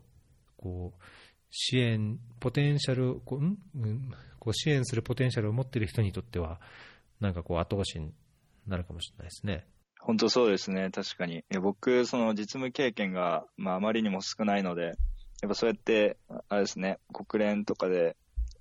[0.56, 1.02] こう
[1.50, 3.58] 支援、ポテンシャル、こう、ん？
[4.38, 6.60] こう支援するポテンシャルを持っている人にとっては、
[7.20, 8.12] なんかこう後押しに
[8.66, 9.66] なるかもしれないですね。
[10.06, 11.38] 本当そうですね、確かに。
[11.38, 16.18] いや僕、その実務経験が、まあ、あまりにも少ないので、やっぱそうやって、
[16.50, 18.14] あれですね、国連とかで、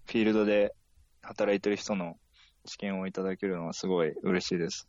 [0.06, 0.74] フィールドで
[1.22, 2.16] 働いてる人の
[2.66, 4.88] 知見をいただけるのはすごい嬉しいです。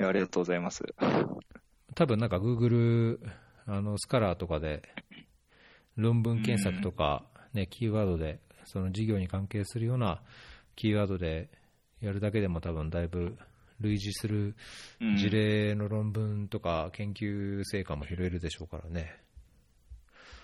[0.00, 0.82] いやありがとうございます。
[1.94, 3.18] 多分なんか Google、
[3.66, 4.82] あの、スカラーとかで、
[5.94, 10.22] 論文検索とか、ね、キーワードで、その事業に関係するような
[10.74, 11.50] キーワードで
[12.00, 13.36] やるだけでも多分だいぶ
[13.82, 14.56] 類似する
[15.00, 19.20] うん事例の論文とか研究成果も拾えるでしょうからね。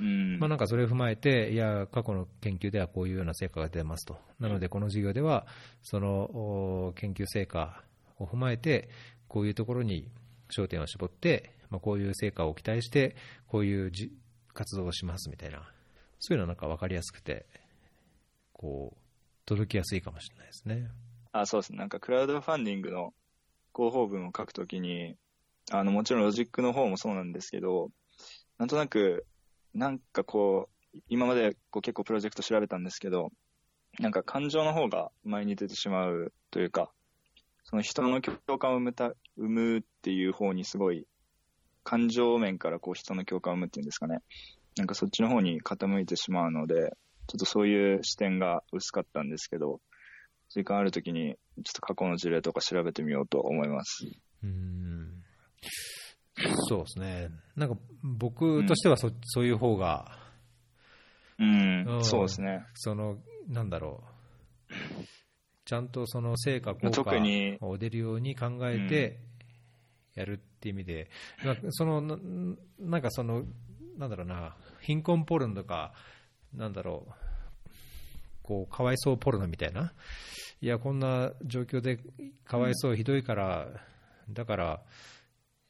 [0.01, 0.39] うん。
[0.39, 5.47] まあ、なんかそれを踏まえて、いや、過去の研究ではこういうような成果が出ますと、なので、この授業では、
[5.83, 7.83] そのお研究成果
[8.19, 8.89] を踏まえて、
[9.27, 10.09] こういうところに
[10.51, 14.13] 焦点を絞って、まあ、こういう成果を期待して、こういうじ
[14.55, 15.69] 活動をしますみたいな、
[16.19, 17.47] そういうのはなんか分かりやすくて、
[18.53, 18.99] こう、
[19.47, 20.89] 届きやすいかもしれないですね。
[21.33, 21.79] あ、そうですね。
[21.79, 23.15] なんかクラウドファンディングの
[23.79, 25.15] 広報文を書くときに、
[25.71, 27.91] あの、もちろんロジックの方もそうなんですけど、
[28.59, 29.25] なんとなく、
[29.73, 33.31] なんかこう、今までこう結構プロジェクト調べたんですけど、
[34.01, 36.91] なんか感情の方が前に出てしまうというか、
[37.63, 41.07] その人の共感を生むた生むっていう方にすごい、
[41.85, 44.19] 感情面からこう人の共感を生むっていうんですかね。
[44.77, 46.97] なんかそっちの方に傾いてしまうので、
[47.29, 49.81] ちょっとそういう視点が薄かったんですけど、
[50.51, 54.07] 時間あるときに、ちょっと過去の事例とか調べてみようと思います。
[54.43, 55.25] うーん。
[56.69, 57.31] そうですね。
[57.57, 60.17] なんか僕としてはそ,、そういう方が、
[61.39, 62.05] うん、うん。
[62.05, 62.65] そうですね。
[62.75, 64.03] その、なんだろ
[64.71, 64.75] う、
[65.65, 67.11] ちゃんとその成果、効果
[67.61, 69.19] を出るように考えて
[70.15, 71.11] やるっていう意味で、
[71.45, 72.17] なんかそのな
[72.79, 73.45] なんかその、
[73.97, 75.93] なんだろうな、貧困ポルノとか、
[76.55, 77.13] なんだろう、
[78.49, 79.93] こうかわいそうポルノみたいな、
[80.63, 82.01] いや、こんな状況で
[82.47, 83.69] かわいそう、ひどいから、
[84.31, 84.83] だから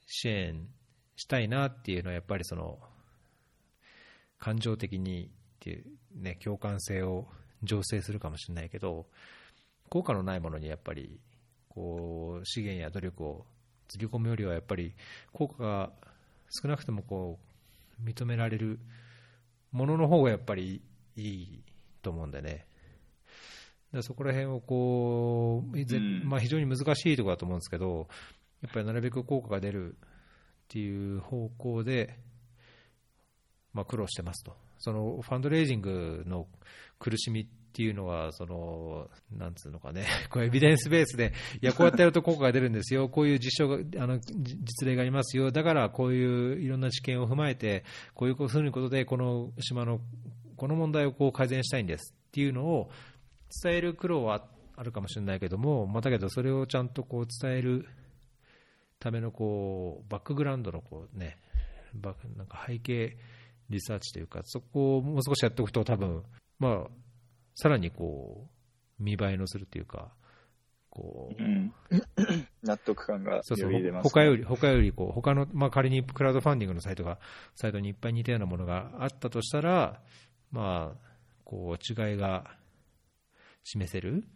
[0.07, 0.69] 支援
[1.17, 2.79] したいなっていうのは、やっぱりその
[4.39, 7.27] 感情的にっていう、ね、共感性を
[7.65, 9.07] 醸成するかもしれないけど、
[9.89, 11.19] 効果のないものにやっぱり
[11.69, 13.47] こう資源や努力を
[13.89, 14.95] つぎ込むよりは、やっぱり
[15.33, 15.91] 効果が
[16.63, 17.41] 少なくともこ
[18.01, 18.79] う認められる
[19.73, 20.81] ものの方がやっぱり
[21.17, 21.65] いい
[22.03, 22.68] と思うんでね。
[23.89, 28.09] だからそこら辺をこう、まあ、非常に難しいところだと思うんですけど、
[28.63, 29.97] やっぱりなるべく効果が出るっ
[30.69, 32.19] ていう方向で、
[33.73, 36.47] まあ、苦労してますと、そのファンドレイジングの
[36.99, 50.01] 苦しみっていうのは、そのなんつうのかね、 こうエビデンスベースで、いや、こうやってやると効果が出るんですよ、こういう実証があのじ実例がありますよ、だからこういういろんな知見を踏まえて、こういうふうにことで、この島の
[50.57, 52.91] この問題をこう改善したいんですっていうのを
[53.63, 57.87] 伝える苦労はあるかもしれないけども、まあ、だけど、それをちゃんとこう伝える
[58.99, 61.39] ためのこうバックグラウンドのこう、ね、
[61.95, 63.17] バなんか背景
[63.71, 66.23] リサーチというか、そこをもう少しやっておくと、多分
[66.59, 66.91] まあ
[67.55, 68.47] さらにこ
[69.01, 70.13] う見栄えのするというか、
[70.91, 71.73] こううん。
[72.63, 73.73] 納得感がそうそう。
[74.03, 77.19] 他より、他よりこう、他の、まあ、仮にクラウドファンディングのサイトが、
[77.55, 80.01] サイトにいっぱい似たようなものがあったとしたら、
[80.51, 81.09] まあ、
[81.45, 82.58] こう、違いが
[83.73, 84.25] 示せる？
[84.25, 84.27] っ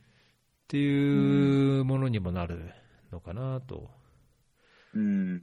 [0.69, 2.71] ていうものにもなる
[3.11, 3.91] のかなと
[4.95, 5.43] うん。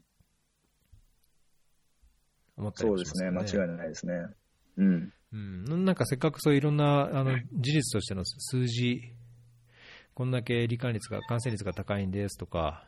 [2.57, 3.31] 思ったりそうでね。
[3.31, 3.63] もしますすね。
[3.63, 4.13] 間違いないですね。
[4.77, 5.13] うん。
[5.31, 9.01] うん、なんかせっかくそういろんなあの事実としての数字、
[10.15, 12.83] こんだけ罹患率が、感染率が高いんですとか、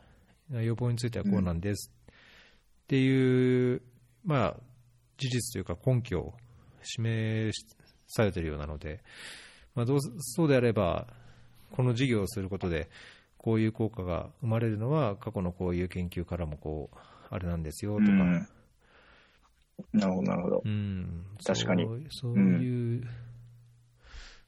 [0.50, 1.92] 予防についてはこうなんです
[2.82, 3.82] っていう、
[4.24, 4.56] まあ、
[5.16, 6.34] 事実というか根拠を
[6.82, 7.52] 示
[8.08, 9.02] されているようなので、
[9.74, 11.06] まあ、どうそうであれば、
[11.70, 12.90] この事業をすることで、
[13.38, 16.96] こういう効果が生まれるのは、過去のこういう研究からもこう、
[17.30, 18.48] あれなんですよとか、うん
[19.92, 20.68] なるほど、なるほどう。
[20.68, 23.04] ん、確かにそういう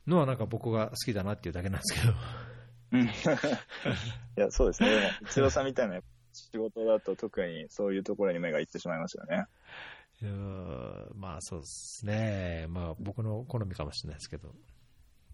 [0.06, 2.14] のはなんか僕が好きだなっていうだけなんですけど、
[2.92, 3.02] うん。
[3.08, 3.08] い
[4.36, 4.90] や、そうですね。
[4.90, 6.00] でも、一郎さんみたいな
[6.32, 9.46] 仕事だと特にそういうところに目がいってしまいますよね。
[10.22, 10.28] うー
[11.14, 14.73] んまあそうですね、まあ僕の好みかもしれないですけど、まあ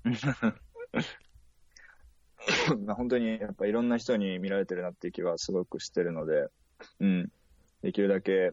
[2.96, 6.48] 本当にやっぱいろんな人に見られてるなっていう気はすごくしてるので、
[7.00, 7.30] うん。
[7.82, 8.52] できるだけ、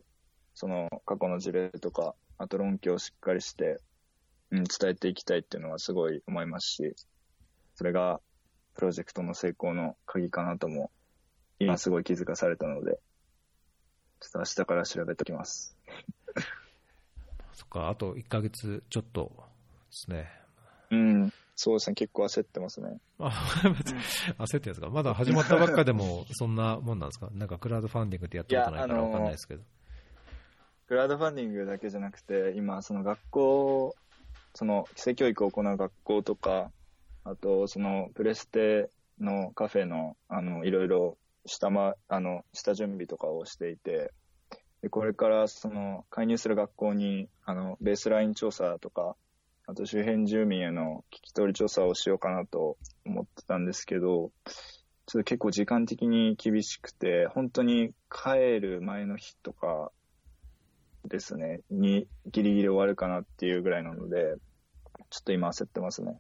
[0.54, 3.80] その過去の事例とか、あと論拠をしっかりして、
[4.52, 6.96] うん、伝えていきたいっていうのはすごい思いますし、
[7.76, 8.22] それが
[8.76, 10.92] プロジェクトの成功の鍵かなとも、
[11.60, 13.00] 今すごい気づかされたので、
[14.20, 15.76] ちょっと明日から調べておきます。
[17.54, 19.44] そっか、あと1ヶ月ちょっとで
[19.90, 20.47] すね。
[20.92, 21.34] うん。
[21.56, 21.96] そうですね。
[21.96, 23.00] 結構焦ってますね。
[23.20, 29.64] 焦ってるんですか、まだ始まったばっかでもそんなもんなんですか、なんかクラウドファンディングってやったことないからかんないですけど。
[30.88, 33.96] クラウドファンディングだけじゃなくて、今、その学校、
[34.54, 36.72] その規制教育を行う学校とか、
[37.24, 44.14] あと、そのプレステのカフェの、あの、いろいろ下ま、あの、下準備とかをしていて、
[44.82, 49.16] で、これからその介入する学校に、あの、ベースライン調査とか、
[49.68, 54.32] あと周辺住民への聞き取り調査をしようかなと思ってたんですけど、
[55.08, 59.92] ちょっと結構時間的に厳しくて、本当に帰る前の日とか
[61.06, 64.36] ですね、にギリギリ終わるかなっていうぐらいなので、
[65.10, 66.18] ちょっと今焦ってますね。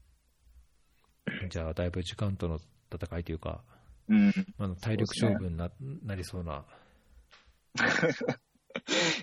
[1.49, 2.59] じゃあ、だいぶ時間との
[2.93, 3.63] 戦いというか、
[4.09, 4.33] うん。
[4.57, 5.71] あの体力勝負にな,、
[6.03, 6.65] なりそうな。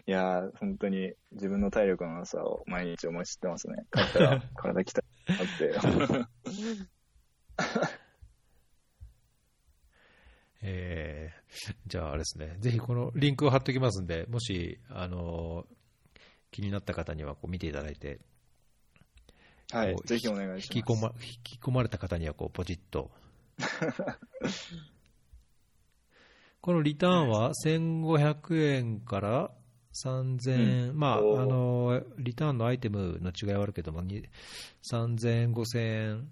[0.07, 3.87] いやー、本当に自分の体力のなさを毎日思い知ってますね。
[3.93, 5.75] 帰ったら 体鍛えたって。
[10.67, 15.75] えー、じゃあ、あれですね、ぜひこのリンクを貼っておきますんで、もし、あのー
[16.55, 18.21] 気になった方にはこう見ていただいて、
[19.73, 20.79] はいぜひお願いします。
[20.79, 23.11] 引き込ま引き込まれた方にはこうポチッと。
[26.65, 29.51] このリターンは1500円から
[29.93, 34.27] 3000円、まあ、あの、リターンのアイテムの違いはあるけども、に
[34.91, 36.31] 3000円、5000円。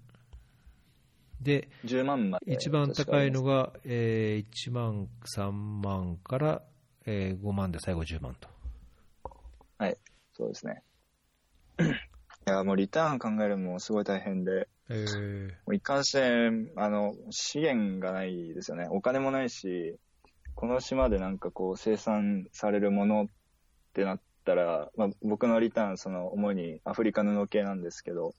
[1.39, 2.51] で、10万まで。
[2.51, 6.63] 一番高いのが、えー1万、3万から、
[7.05, 8.49] えー5万で最後10万と。
[10.33, 10.81] そうですね。
[12.47, 18.87] いや、もうリターン考えるのもすごい大変で、えーもう一貫して、あの、資源がないですよね。
[18.89, 19.99] お金もないし、
[20.55, 23.25] この島でなんかこう生産されるものっ
[23.93, 28.33] てなったら、まあ、僕のリターン、その主にアフリカ布系なんですけど、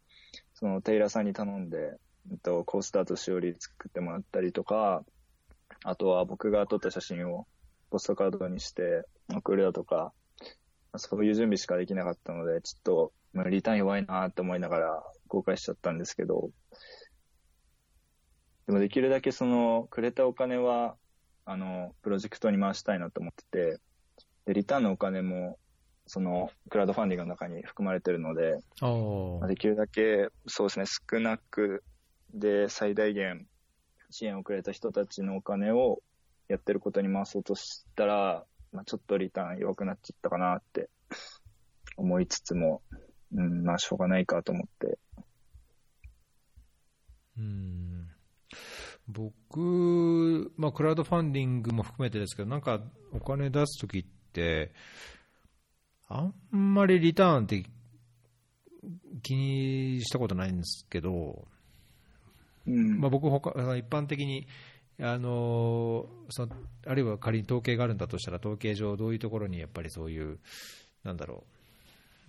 [0.55, 1.99] そのテイラーさんに頼んで、
[2.31, 5.05] えっと、コースターとしおり作ってもらったりとか、
[5.85, 7.47] あとは僕が撮った写真を
[7.91, 10.13] ポストカードにして送るだとか、
[10.97, 16.51] そういう準備しかできなかったので、ちょっと、まあリターン弱いなって思いながら公開しちゃったんですけど、
[18.67, 20.97] でもできるだけその、くれたお金は、
[21.45, 23.81] あの、プロジェクトに回したいなと思ってて、
[24.47, 25.59] で、リターンのお金も、
[26.07, 28.59] その、クラウドファンディングの中に含まれてるので、
[29.49, 31.83] できるだけ、そうですね、少なく
[32.35, 33.47] で最大限
[34.11, 36.03] 支援をくれた人たちのお金を
[36.49, 40.91] やってることに回そうとしたら、まあ、ちょっとリターン弱くなっちゃったかなって
[41.97, 42.83] 思いつつも、
[43.35, 44.99] うん、まあ、しょうがないかと思って。
[47.37, 48.09] うん
[49.09, 52.81] 僕、まあ、クラウドファンディングも含めてですけど、なんか
[53.13, 54.73] お金出すときって、
[56.09, 57.65] あんまりリターンって
[59.23, 61.47] 気にしたことないんですけど、
[62.67, 63.01] うん。
[63.01, 64.47] まあ、僕他、一般的に、
[65.01, 66.55] あのその
[66.87, 70.39] あるいは仮に統計があるんだとしたら、統計上、どういうところにやっぱりそういう、
[71.03, 71.45] なんだろ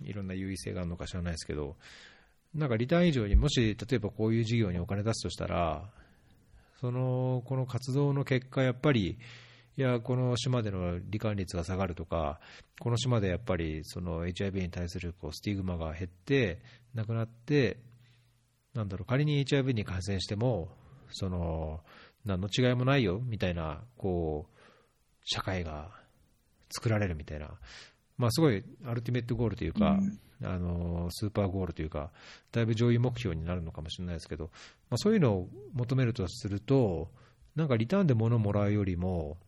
[0.02, 1.76] う、いろんな優位性があるのか知らないですけど、
[2.54, 5.90] なんかリターン以上にもし、例えばこういう事業にお金出すとしたら、
[6.80, 9.18] そのこの活動の結果、やっぱり、
[9.78, 12.40] いや、この島での罹患率が下がるとか、
[12.80, 16.62] この島でやっぱりその HIV に対するこうスティグマが減って、
[16.94, 17.78] なくなって、
[18.74, 20.68] なんだろう、仮に HIV に感染しても、
[21.10, 21.80] その、
[22.24, 24.60] 何の違いもないよ、みたいな、こう、
[25.24, 25.90] 社会が
[26.70, 27.58] 作られるみたいな、
[28.18, 30.18] まあ、すごいアルティメットゴールというか、うん。
[30.44, 32.10] あのスーパーゴールというか、
[32.52, 34.50] だいぶ上位目標になるのかもしれないですけど、
[34.90, 37.08] まあ、そういうのを求めるとすると、
[37.54, 39.38] なんかリターンで物をもらうよりも、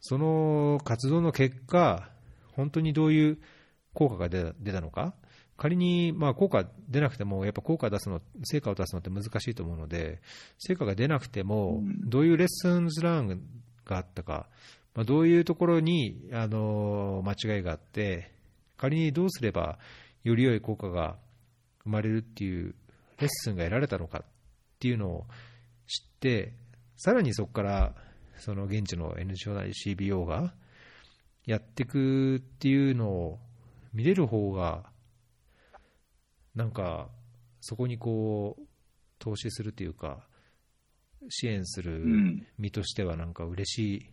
[0.00, 2.08] その活動の結果、
[2.52, 3.38] 本当にどういう
[3.92, 5.14] 効果が出た出たのか、
[5.58, 10.22] 仮にまあ効果出なくても、やっぱ効果出すの、成果を出すのって難しいと思うので、
[10.58, 12.08] 成果が出なくてもう、ん。
[12.08, 13.42] どういうレッスンズラン
[13.84, 14.48] があったか、
[14.94, 18.32] まあ、どういうところにあの間違いがあって、
[18.76, 19.78] 仮にどうすれば
[20.24, 21.16] より良い効果が
[21.84, 22.74] 生まれるっていう
[23.18, 24.24] レッスンが得られたのかっ
[24.78, 25.26] ていうのを
[25.86, 26.54] 知って、
[26.96, 27.94] さらにそこから
[28.38, 30.54] その現地の NGO なり CBO が
[31.46, 33.38] やっていくっていうのを
[33.92, 34.84] 見れる方が、
[36.54, 37.08] なんか
[37.60, 38.62] そこにこう
[39.18, 40.26] 投資するというか、
[41.28, 42.46] 支援するうん。
[42.58, 44.10] 身としてはなんか嬉しい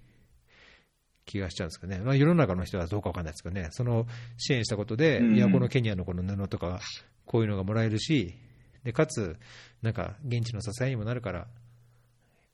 [1.27, 5.35] 気がしちゃうんですかね、まあ、世の中の人はどうかわかんないですけどね、その支援したことで、うん。
[5.35, 6.79] いや、このケニアのこの布とか、
[7.25, 8.33] こういうのがもらえるし、
[8.83, 9.37] でかつ、
[9.81, 11.47] なんか現地の支えにもなるから、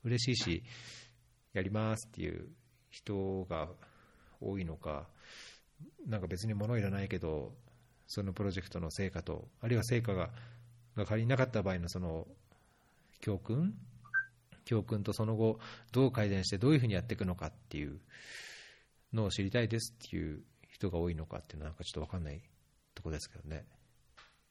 [0.03, 0.63] 嬉しいし、
[1.53, 2.49] やりますっていう
[2.89, 3.69] 人が
[4.41, 5.08] 多いのか、
[6.08, 7.54] なんか別に物いらないけど、
[8.08, 10.31] そのプロジェクトの成果と、あるいは成果が
[10.98, 12.27] が仮になかった場合のその
[13.21, 13.73] 教訓？
[14.65, 15.60] 教訓とその後、
[15.91, 18.00] どう改善してどういうふうにやっていくのかっていう
[19.13, 22.41] のを知りたいですっていう人が多いのかっていうのは、なんかちょっと分かんない
[22.95, 23.65] ところですけどね。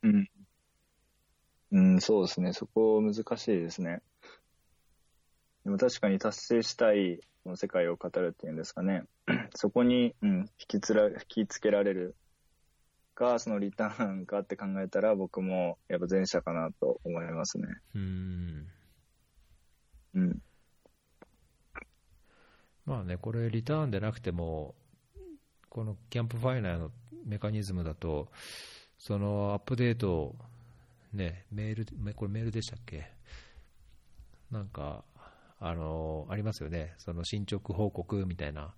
[0.02, 0.30] うん。
[1.72, 2.52] うん、そうですね。
[2.52, 4.02] そこ難しいですね。
[5.64, 9.04] でも確かに達成したいこの世界を語るっていうんですかね。
[9.54, 12.14] そこに、うん、引きつら、引きつけられる
[13.14, 17.68] か、そのリターンかって考えたら僕もやっぱ前者かなと思いますね。
[17.94, 18.68] うーん
[20.14, 20.42] うん。
[22.86, 24.74] まあね、これ、リターンでなくても、
[25.68, 26.90] このキャンプファイナーの
[27.24, 28.28] メカニズムだと、
[28.98, 30.36] そのアップデートを、
[31.12, 33.10] ね、メール、めこれメールでしたっけ？
[34.50, 35.04] なんか、
[35.60, 36.94] あの、ありますよね。
[36.98, 38.74] その進捗報告みたいな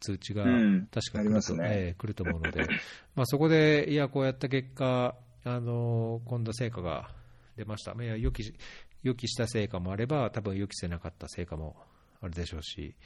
[0.00, 2.66] 通知がうん確か来ると,、ありますねええ来ると思うので、
[3.16, 7.10] まあそこで、いや、こうやった結果、あの、今度成果が
[7.56, 7.92] 出ました。
[7.92, 8.54] いや予期
[9.02, 11.76] 予期した成果もあれば、多分予期せなかった成果も
[12.20, 12.96] あるでしょうし、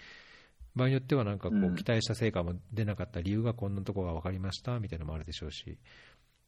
[0.75, 5.79] 場合によってはなんかこううん期待した成果も出なかった理由がこんなところが分かりましたみたいなのもあるでしょうし、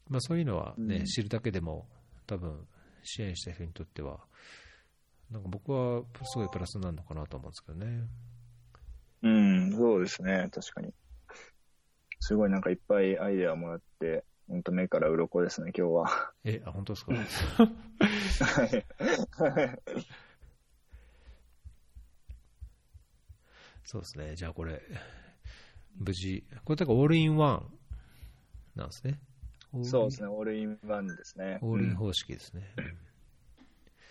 [0.09, 1.87] まあ、そういうのはね、うん知るだけでも、
[2.27, 2.67] 多分
[3.03, 4.21] 支援した人にとっては、
[5.31, 8.07] なんか僕はすごいプラスになるのかなと思うんですけどね。
[9.23, 10.93] うん、そうですね、確かに。
[12.21, 16.33] すごいなんかいっぱいアイデアもらって、本当目から鱗ですね、今日は。
[16.45, 17.13] え、あ、本当ですか？
[19.45, 19.81] はい。
[23.85, 24.35] そうですね。
[24.35, 24.81] じゃあこれ、
[25.97, 27.71] 無事、これだからオールインワン
[28.75, 29.21] なんですね。
[29.83, 31.59] そうですね、オールインワンですね。
[31.61, 32.63] オールイン方式ですね。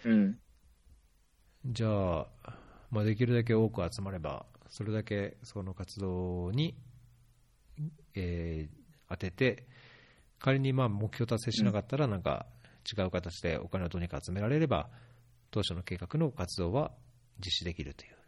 [0.05, 0.39] うん。
[1.65, 2.28] じゃあ、
[2.91, 6.76] まあ、できるだけ多く集まれば、それだけその活動に、
[8.15, 9.67] えー当てて、
[10.39, 12.47] 仮にまあ目標達成しなかったら、なんか
[12.97, 14.89] 違う形でお金をどうにか集められれば、
[15.51, 16.91] 当初の計画の活動は
[17.39, 18.22] 実施できるという。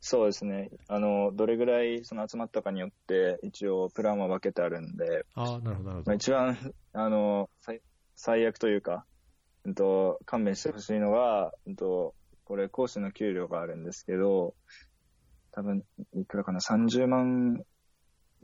[0.00, 0.70] そうですね。
[0.88, 6.12] あの、どれぐらいその集まったかによって、一応プランは分けてあるんで、ああ、なるほど、なるほまあ、ど。
[6.14, 7.80] 一番、あの、最
[8.14, 9.04] 最悪というか、
[9.64, 14.54] うんと、勘弁してほしいのが、うんと、これ講師の給料があるんですけど、
[15.52, 15.84] 多分、
[16.14, 17.64] いくらかな、30万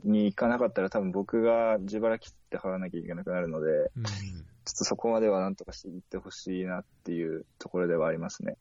[0.05, 4.03] に行かなかったら多分僕が自腹切って払わなきゃいけなくなるので、うん
[4.65, 8.57] ちょっとそこまではなんとかしていってほしいなっていうところではありますね。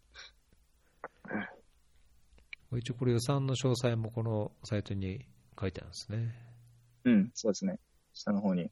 [2.77, 5.25] 一応これ予算の詳細もこのサイトに
[5.59, 6.35] 書いてあるんですね。
[7.03, 7.79] うん、そうですね。
[8.13, 8.71] 下の方に。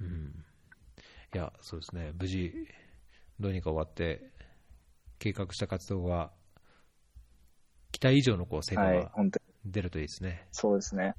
[0.00, 0.44] うん。
[1.34, 2.12] いや、そうですね。
[2.18, 2.52] 無事、
[3.38, 4.30] どうにか終わって、
[5.18, 6.32] 計画した活動が、
[7.92, 9.12] 期待以上のこう成果はい、が
[9.64, 10.46] 出るといいですね。
[10.52, 11.14] そうですね。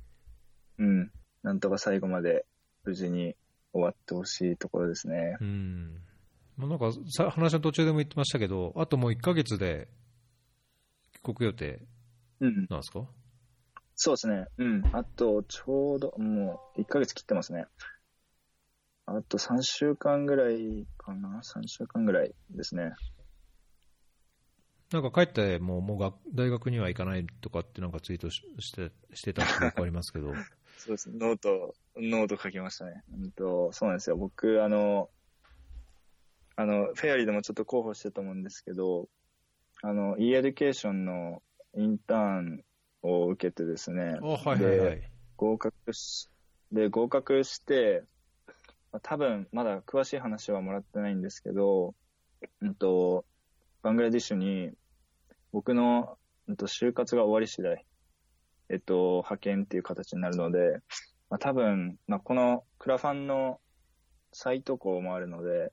[0.78, 1.12] うん。
[1.44, 2.46] なんとか最後まで
[2.84, 3.36] 無事に
[3.74, 5.38] 終わってほしいところですね。
[5.42, 6.07] うん。
[6.58, 9.88] まあ、なんかさ、話の途中でも言ってましたけど、あともう1ヶ月で
[11.24, 11.80] 帰国予定
[12.40, 12.68] うん。
[12.70, 13.08] なんですか？
[13.96, 14.46] そうですね。
[14.58, 14.84] うん。
[14.94, 17.66] あと、ちょうど、もう、1ヶ月切ってますね。
[19.08, 22.92] あと3週間ぐらいかな ?3 週間ぐらいですね。
[24.92, 30.32] なんか帰ってもうもう学大学には行かないとかってなんかツイートししてしてた記憶ありますけど、
[30.78, 31.10] そうです。
[31.12, 33.04] note、note 書きましたね。
[33.14, 34.16] うんと、そうなんですよ。
[34.18, 35.10] 僕、あの、
[36.58, 39.08] あの、フェアリーでもちょっと広報してたと思うんですけど、
[39.84, 41.44] あの、e エデュケーションの
[41.76, 42.64] インターン
[43.04, 45.12] を受けてですね、あはいはいはい。
[45.36, 46.30] 合格し、
[46.72, 48.04] で、合格して、
[48.92, 51.94] まあ多分、まだ詳しい話はもらってないんですけど、
[52.62, 53.24] うんと、
[53.84, 54.72] バングラディッシュに、
[55.52, 57.86] 僕の、うんと、就活が終わり次第、
[58.70, 60.80] えっと、派遣っていう形になるので、
[61.30, 63.60] まあ、多分、まあ、このクラファンの
[64.34, 65.72] サイト校もあるので、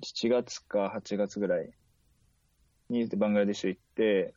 [0.00, 1.70] 7月か8月ぐらい
[2.88, 4.34] にバングラデシュ行って、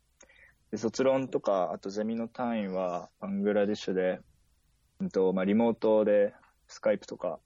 [0.72, 4.20] で卒論とか、あとゼミの単位はバングラデシュで、
[5.00, 6.34] うんとまあ、リモートで
[6.68, 7.40] スカイプとか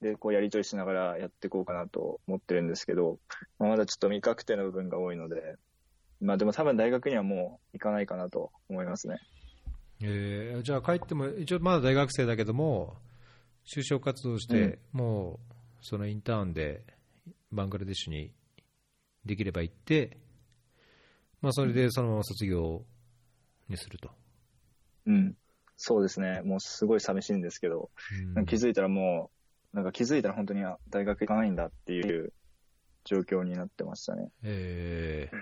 [0.00, 3.18] でこうやり取りしながらやっていこうかなと思ってるんですけど、
[3.58, 5.56] まあ、まだちょっと未確定の部分が多いので、
[6.20, 9.18] まあでも多分大学にはもう行かないかなと思いますね。
[10.02, 12.96] えーじゃあ帰っても、一応まだ大学生だけども、
[13.64, 15.54] 就職活動して、もう
[15.84, 16.82] そのインターンで
[17.52, 18.32] バングラデシュに
[19.26, 20.16] できれば行って、
[21.42, 22.82] まあ、それでそのまま卒業
[23.68, 24.10] にすると。
[25.04, 25.36] うん。
[25.76, 26.40] そうですね。
[26.42, 27.90] もうすごい寂しいんですけど、
[28.34, 29.30] うん気づいたらも
[29.74, 32.32] う、なんか気づいたら本当にあ大学行かないんだっていう
[33.04, 34.30] 状況になってましたね。
[34.42, 35.36] えー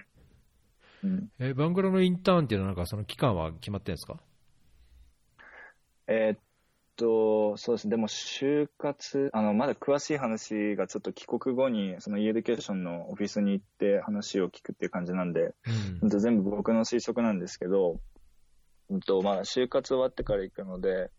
[1.05, 1.29] うん。
[1.39, 4.19] えーバングラのインターンっていうのは、なんかその期間は決まってるんですか？
[6.09, 6.39] えーっ
[6.97, 7.91] と、そうですね。
[7.93, 15.55] でも、就活、あの、まだ詳しい話がちょっと帰国後に、その e エデュケーションのオフィスに行って話を聞くっていう感じなんで、
[16.03, 18.01] うん全部僕の推測なんですけど、
[18.91, 21.11] うんと、まあ、就活終わってから行くので、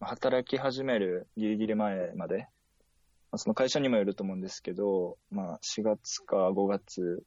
[0.00, 7.22] 働き始めるギリギリ前まで、まあその会社にもよると思うんですけど、まあ、4月か5月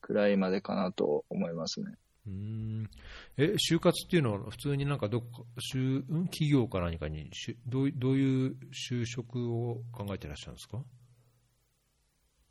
[0.00, 1.94] くらいまでかなと思いますね。
[2.26, 2.90] うん。
[3.36, 5.42] え、就活っていうのは、普通になんかどっか、
[5.74, 8.56] 就企業か何かにしどう、どういう
[8.90, 10.84] 就職を考えてらっしゃるんですか？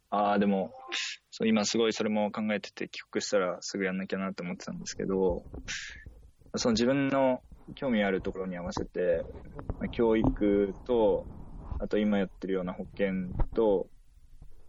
[0.10, 0.74] ああ、でも、
[1.30, 5.46] そう、今すごいそれも考えてて、帰国したらすぐやんなきゃなって思ってたんですけど、
[6.58, 7.40] その自分の
[7.76, 9.26] 興味あるところに合わせて、
[9.92, 11.28] 教育と、
[11.80, 13.14] あと今やってるような保険
[13.54, 13.88] と、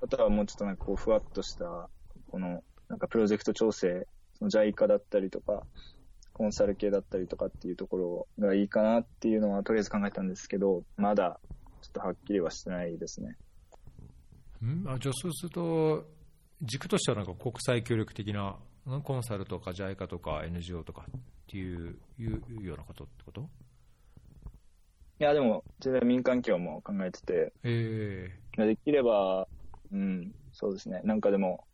[0.00, 1.90] あとはもうちょっとなんかこう、ふわっとした、
[2.30, 4.06] この、なんかプロジェクト調整、
[4.48, 5.66] JICA だったりとか、
[6.32, 7.96] コンサル系だったりとかっていうとこ
[8.38, 11.40] ろがいいかなっていうのはとりあえず考えたんですけど、まだ
[11.82, 13.36] ちょっとはっきりはしてないですね。
[14.64, 14.88] ん？
[14.88, 16.06] あじゃあそうすると、
[16.62, 19.02] 軸としてはなんか国際協力的な、ん？
[19.02, 23.48] コンサルとか JICA とか NGO とかっていういうようなことってこと？
[25.20, 28.30] いや、でも、全然民間企業も考えてて、え。
[28.56, 29.46] できれば、
[29.92, 31.00] うん、そうですね。
[31.04, 31.64] なんかでも、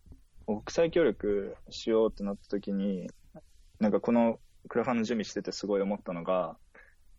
[0.48, 3.10] 国際協力しようってなった時に、
[3.80, 4.40] なんかこの
[4.70, 6.56] クラファンの準備しててすごい思ったのが、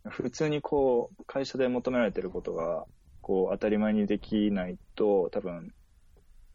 [0.10, 2.86] 普通にこう、会社で求められてることが、
[3.22, 5.76] こう、当たり前にできないと、多分、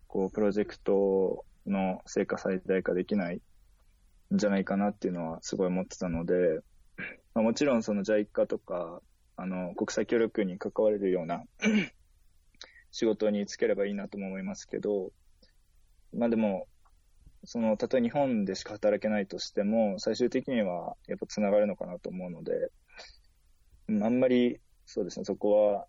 [0.08, 3.40] こう、プロジェクトの成果最大化できない
[4.34, 6.58] んじゃないかなっていうのはすごい思ってたので、
[7.34, 9.00] まあ、もちろんその JICA とか、
[9.36, 11.44] あの、国際協力に関われるような
[12.90, 15.12] 仕事に就ければいいなとも思いますけど、
[16.14, 16.68] まあでも、
[17.44, 22.70] その、たとえ日本でしか働けないとしても、最終的にはやっぱ繋がるのかなと思うので、
[23.88, 25.86] うんあんまり、そうですね、そこは、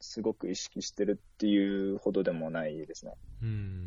[0.00, 3.12] すごく意識してるっていうほどでもないですね。
[3.42, 3.86] えうん。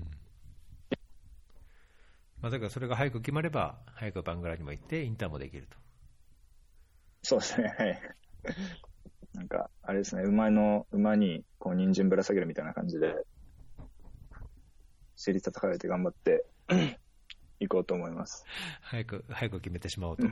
[2.41, 5.77] まあ、だからそれが早く決まれば、早くバングラにも行って、インターンもできると。
[7.23, 8.01] そうですね、はい。
[9.33, 13.13] なんか、あれですね、馬の、馬に、こう、人参ぶら下げるみたいな感じで、
[15.19, 16.45] 尻叩かれて頑張って、
[17.59, 18.45] 行こうと思います。
[18.81, 20.25] 早く、早く決めてしまおうと。
[20.25, 20.31] い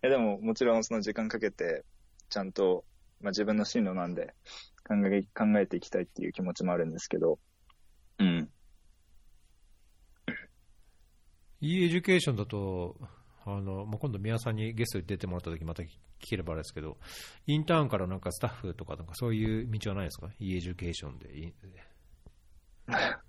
[0.00, 1.84] やでも、もちろんその時間かけて、
[2.30, 2.86] ちゃんと、
[3.20, 4.34] まあ、自分の進路なんで
[4.86, 7.38] 考え、考えていきたいっていう気持ちもあるんですけど、
[8.18, 8.50] うん。
[11.60, 12.96] e-Education だと、
[13.44, 15.88] あのまあ、今度、宮さんにゲストに出てもらった時また聞
[16.20, 16.96] ければあれですけど、
[17.46, 21.52] インターンからなんかスタッフとか、なんかそういう道はないですか、 e-Education で。
[22.88, 22.92] い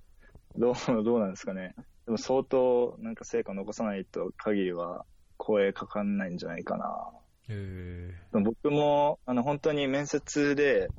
[0.56, 1.74] どう、どうなんですかね。
[2.06, 5.06] でも相当、なんか成果残さないと限りは、
[5.38, 7.12] 声かかんないんじゃないかな。
[7.48, 10.92] えでも僕も、あの、本当に面接で、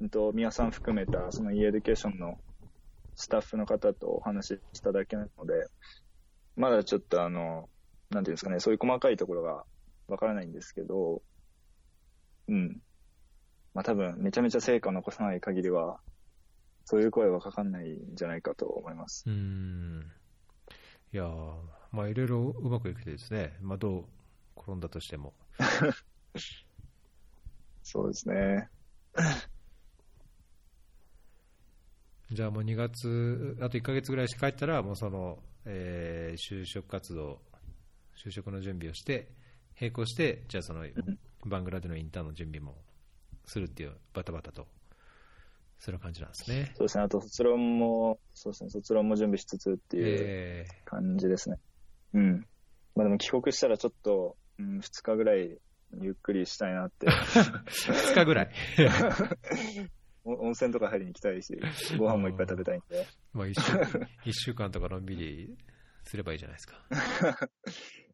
[0.00, 2.38] うんと、宮さん含めた、その e エデュケーションの
[3.14, 5.66] スタッフの方とお話ししただけなので、
[6.56, 7.68] まだちょっとあの、
[8.10, 9.64] なんていうんですかね、そういう細かいところが
[10.08, 11.22] わからないんですけど、
[12.48, 12.80] うん。
[13.74, 16.00] まあ多分、めちゃめちゃ成果を残さない限りは、
[16.84, 19.26] そういう声はかかんないんじゃないかと思います。
[19.26, 20.12] ー、うーん。
[21.12, 21.54] いやー
[21.92, 24.04] まあいろいろうまくいくとですね、まあ、どう
[24.60, 25.32] 転んだとしても。
[27.82, 28.68] そうですね。
[32.30, 37.40] じゃあもう2月、あと1ヶ月ぐらいして帰ったら、もうその、えー就職活動、
[38.16, 39.30] 就職の準備をして、
[39.80, 40.84] 並行して、じゃあその
[41.46, 42.76] バングラでのインターンの準備も
[43.44, 44.66] するっていう、バタバタと
[45.84, 46.72] する感じなんですね。
[46.76, 47.04] そうですね。
[47.04, 48.70] あと卒論も、そうですね。
[48.70, 51.58] 卒論も準備しつつっていうえ感じですね。
[52.14, 52.46] うん。
[52.96, 55.58] まあでも帰国したらちょっと、うん、2日ぐらい
[56.00, 57.06] ゆっくりしたいなって。
[57.06, 58.50] ー、2日ぐらい。
[60.24, 61.54] お温泉とか入りに行きたいし、
[61.98, 63.06] ご飯もいっぱい食べたいんで。
[63.34, 65.54] まあ1週 一週間とかのんびり
[66.04, 66.82] すればいいじゃないですか。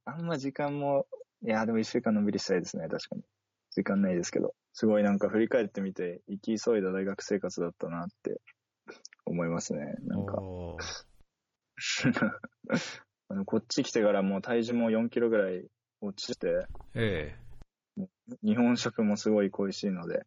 [0.06, 1.06] あんま時間も、
[1.42, 3.22] いや、でも1週間のんびりしたいですね、確かに。
[3.70, 4.56] 時間ないですけど。
[4.72, 8.40] すごいなんか振り返ってみて、生き急いだ大学生活だったなって
[9.26, 9.94] 思いますね。
[10.02, 10.40] なんか。
[13.28, 15.64] あのこっち来てからもう体重も4キロぐらい
[16.00, 17.36] 落ちて、え
[18.42, 20.26] 日本食もすごい恋しいので、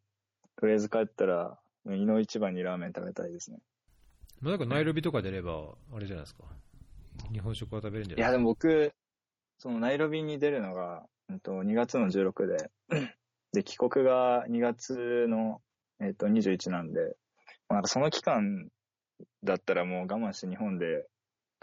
[0.56, 3.58] とりあえず帰ったら、胃の一番にラーメン食べたいですね。
[4.42, 6.44] えまあ、だからナイロビとか出れば、あれじゃないですか。
[7.32, 8.94] 日本食は食べるんじゃいや、ないでも僕、
[9.58, 12.72] そのナイロビに出るのが、うんと、2月の16で、
[13.54, 15.62] で、帰国が2月の、
[16.02, 17.16] えっと、21なんで、
[17.70, 18.68] まあ、その期間
[19.44, 21.06] だったらもう我慢して日本で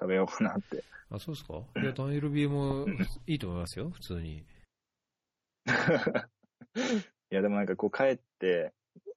[0.01, 0.83] 食べようかなって。
[1.11, 1.55] あ、そうですか？
[1.83, 2.87] いや、ナイロビも
[3.27, 4.39] いいと思いますよ、普通に。
[6.79, 8.73] いや、でもなんかこう帰って、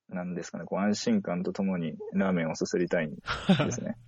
[0.09, 3.21] なんですかね、こう安心感とともにラーメンをすすりたいんで
[3.71, 3.97] すね。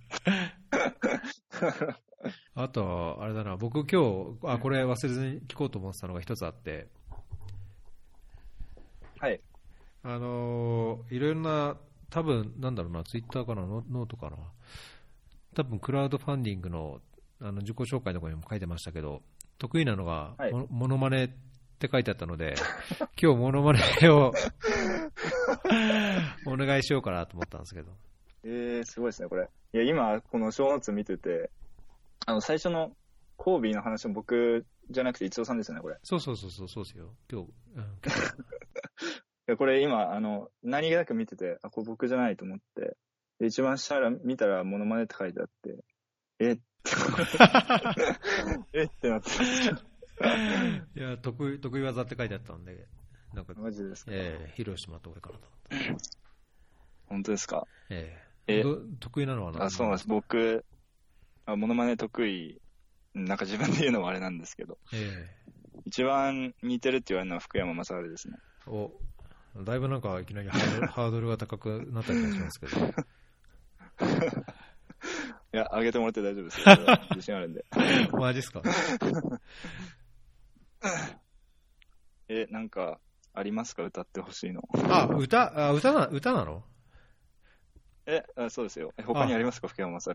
[2.54, 6.88] あとは、あれだな、僕今日、あ、これ忘れずに聞こうと思ってたのが一つあって、
[9.26, 9.40] はい。
[10.04, 11.76] あのーいろいろな、
[12.10, 14.36] 多分なんだろうな、ツイッターかな、ノノートかな、
[15.54, 17.00] 多分クラウドファンディングの
[17.40, 19.22] あの自己紹介のところにも書いてましたけど、
[19.58, 21.28] 得意なのが、はいもモノマネっ
[21.78, 22.54] て書いてあったので、
[23.20, 24.32] 今日モノマネを
[26.46, 27.92] お願いしようかなと思ったんですけど。
[28.44, 29.50] えー、すごいですね、これ。
[29.72, 31.50] いや、今、この小ノーツ見てて、
[32.26, 32.96] あの、最初の
[33.36, 35.96] コービーの話も僕じゃなくて、一郎さんですよね、これ。
[35.96, 37.12] いそうそうそうそう、そうですよ。
[37.28, 37.98] 今日、うん
[39.46, 42.96] や、これ今、あの、何気なく見てて、あ、これ僕じゃないと思って、
[43.38, 45.78] で一番下ら見たら、モノマネって書いてあって、
[46.38, 46.52] え？
[46.52, 46.62] って、
[48.72, 48.82] え？
[48.84, 49.28] ってなって、
[50.98, 52.86] いや、得意、得意技って書いてあったんで、
[53.34, 54.12] なんか、マジですか？
[54.14, 56.06] ええ披露してもらって俺からと思って。
[57.06, 57.66] 本当ですか？
[57.90, 58.62] えええ？
[58.62, 59.62] ど得意なのは何？
[59.64, 60.08] あ、そうなんです。
[60.08, 60.64] 僕、
[61.44, 62.60] あ、モノマネ得意、
[63.14, 65.28] なんか自分で言うのもあれなんですけど、え
[65.84, 68.36] 一番似てるって言われるのは福山雅治ですね。
[68.66, 68.92] えお、
[69.64, 72.76] だいぶなんかいきなりハードル が高くなった気がしますけど。
[75.52, 76.60] いや、あげてもらって大丈夫です
[77.16, 77.64] 自信あるんで。
[78.12, 78.62] マジっすか？
[82.28, 83.00] え、なんか、
[83.32, 83.84] ありますか？
[83.84, 84.62] 歌ってほしいの。
[84.90, 86.64] あ、歌、あ、歌な、歌なの？
[88.08, 88.92] え、あそうですよ。
[88.98, 89.68] え他にありますか？
[89.68, 90.10] 福山雅治。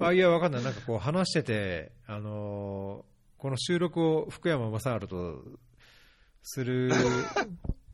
[0.00, 0.64] あ、いや、わかんない。
[0.64, 5.42] なんかこう話してて、あのーこの収録を福山雅治と
[6.42, 6.90] する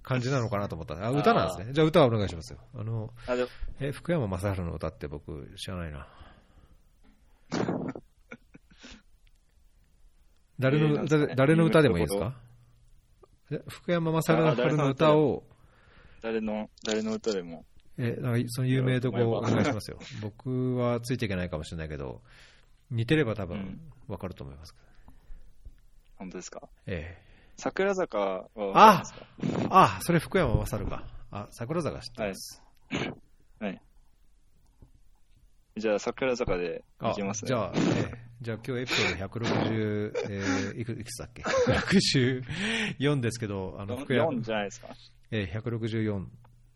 [0.03, 0.95] 感じなのかなと思った。
[1.05, 1.73] あ、歌なんですね。
[1.75, 2.59] じゃあ歌はお願いしますよ。
[2.75, 3.35] あの、あ、
[3.81, 6.09] え、福山雅治の歌って僕知らないな。
[10.59, 12.35] 誰の、誰の歌でもいいですか？
[13.51, 15.43] え福山雅治のの歌を、
[16.23, 17.65] 誰の、誰の歌でも。
[17.99, 19.99] え、なんかその有名どこお願いしますよ。
[20.23, 22.23] 僕はついていけないかもしれないけど、
[22.91, 24.87] 似てれば多分うんわかると思いますけど。
[26.19, 26.69] 本当ですか？
[26.87, 27.17] え
[27.61, 29.27] 桜坂はわかりますか？
[29.63, 29.67] え。
[29.71, 31.05] あ、それ福山雅治か。
[31.31, 32.63] あ、桜坂知ってます。
[35.77, 37.49] じゃあ、桜坂であいきますね。
[37.49, 37.79] じゃあ、え
[38.27, 44.89] えじゃあ今日エピソード160、えーいくいくつだっけ ?164 ですけど、あの、福山4、じゃないですか。
[45.31, 46.27] えー、164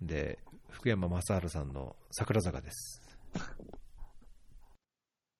[0.02, 0.38] で、
[0.70, 3.00] 福山雅治さんの桜坂です。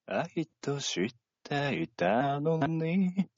[0.07, 1.15] 愛とし
[1.45, 3.29] ていたのに、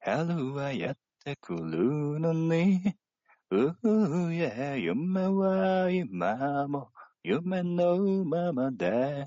[0.00, 2.94] 春はやってくるのに、
[3.50, 6.90] ううや、夢は今も
[7.22, 9.26] 夢のままで。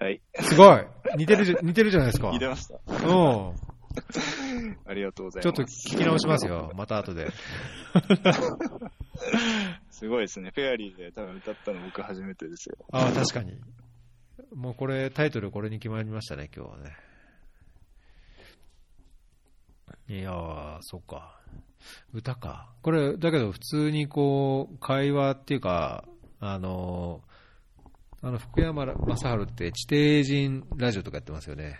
[0.00, 0.20] はい。
[0.40, 0.84] すごい
[1.16, 2.30] 似てるじゃ、 似てるじゃないですか。
[2.30, 2.74] 入れました。
[2.74, 2.90] うん。
[4.86, 5.90] ありがとうございちょっます。
[5.92, 6.72] と聞き直しますよ。
[6.74, 7.28] また後で。
[9.90, 10.50] すごいですね。
[10.52, 12.76] フェアリーで多分歌ったの僕初めてですよ。
[12.90, 13.60] ああ、確かに。
[14.52, 16.96] もうこれ、タイトルこれに決まりましたね、今日はね。
[20.08, 21.40] いやー、そっか。
[22.12, 22.72] 歌か。
[22.82, 26.04] これ、だけど普通にこう、会話っていうか、
[26.40, 31.78] あのー、あの、福山雅治って地底人ラジオとかやってますよね。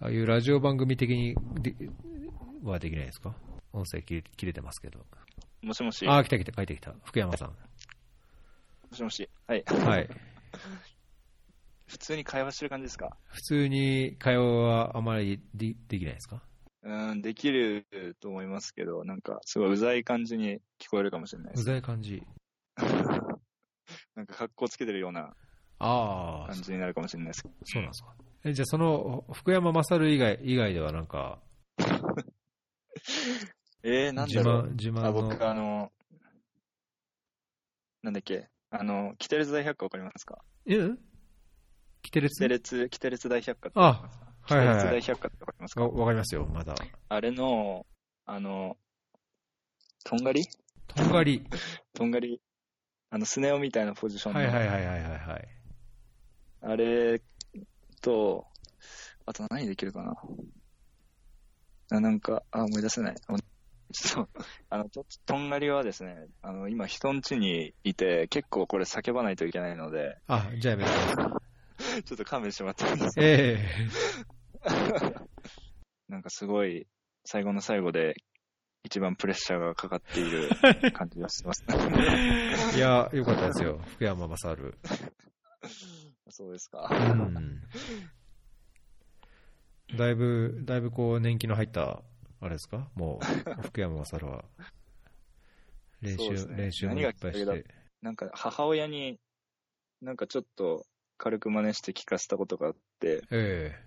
[0.00, 1.74] ああいうラジオ番組的にで
[2.62, 3.34] はできないですか？
[3.72, 4.98] 音声切れ切れてますけど。
[5.62, 6.06] もしもし。
[6.08, 6.94] ああ、来た来た、帰ってきた。
[7.04, 7.48] 福山さん。
[7.48, 7.54] も
[8.94, 9.28] しもし。
[9.46, 9.64] はい。
[9.64, 10.08] はい。
[11.86, 13.16] 普通に会話してる感じですか？
[13.28, 16.42] 普通に会話はあまりでできないですか？
[16.84, 17.86] うん、できる
[18.20, 21.64] と思いますけど、なんか、すごいうざい感じに聞こえるかもしれないでうす。
[21.64, 22.22] ざい感じ。
[24.16, 25.34] なんか、格好つけてるような
[25.78, 27.42] ああ感、じになるかもしれないです。
[27.64, 28.14] そうなんですか。
[28.44, 31.40] えじゃあ、その、福山雅治以外以外ではなんか、
[33.84, 34.62] えー、なん自だろう。
[34.68, 35.12] 慢、自慢あ、の。
[35.12, 35.92] 僕、あの、
[38.02, 40.44] なんだっけ、あの、キテレツ大百科わかりますか？
[40.66, 40.90] え？
[42.02, 42.34] キテレツ？
[42.34, 44.26] キテレツ、キテレツ大百科ってわかりますか？
[44.26, 44.86] あ、キテレツはいはいはい。
[44.96, 46.74] 大百科ってわかりますかわわかりますよ、まだ。
[47.08, 47.86] あれの、
[48.26, 48.76] あの、
[50.04, 50.44] とんがり
[50.88, 51.44] とんがり。
[51.94, 52.40] とんがり、
[53.10, 55.48] あの、スネ夫みたいなポジションの、はいはいはいはいはいはい。
[56.62, 57.22] あれ
[58.00, 58.46] と、
[59.26, 60.14] あと何できるかな
[61.90, 63.14] あなんか、あ、思い出せない。
[63.92, 71.51] ちょっと、あの、ととんがりはですね、あの、今人ん家にいて、結構これ叫ばないといけないので、あ、じゃあやめてください。
[72.04, 73.20] ちょっと勘弁してもらってもいいですか？
[73.24, 73.58] え
[76.08, 76.86] なんかすごい、
[77.24, 78.14] 最後の最後で、
[78.84, 80.48] 一番プレッシャーがかかっている
[80.92, 81.64] 感じがします。
[81.68, 84.46] えいや、よかったですよ、福山雅治。
[86.30, 86.88] そうですか。
[86.90, 87.62] うん。
[89.96, 92.02] だいぶ、だいぶこう、年季の入った、
[92.40, 92.88] あれですか？
[92.94, 93.20] も
[93.58, 94.44] う、福山雅治は。
[96.00, 97.64] 練習、ね練習もいっぱいして。
[98.00, 99.20] なんか母親に、
[100.00, 100.84] なんかちょっと
[101.22, 103.78] 軽く真似して聞かせたことがあって、え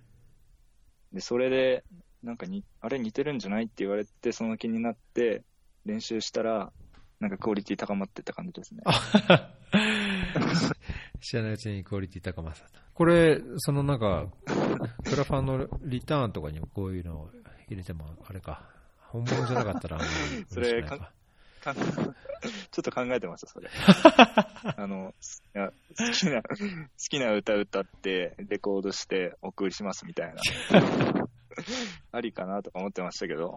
[1.12, 1.84] で、それで、
[2.24, 5.44] なんかに、あれ似てるんじゃないって言われて、その気になって、
[5.84, 6.72] 練習したら、
[7.20, 8.84] なんかクオリティ高まってった感じですね。
[9.74, 12.62] え 知らないうちにクオリティ高まった。
[12.94, 14.32] これ、そのなんか、
[15.04, 17.32] クラファンのリターンとかにもこういうのを
[17.68, 18.64] 入れても、あれか、
[19.00, 20.08] 本物じゃなかったらあんま
[20.38, 21.12] り それか。
[21.60, 21.76] かん
[22.72, 23.70] ちょっと考えてました、それ。
[24.78, 26.56] あの、好きな、好
[27.10, 30.42] きな歌歌って、レコードしてお送りしますみたいな。
[32.12, 33.56] ありかなとか思ってましたけど、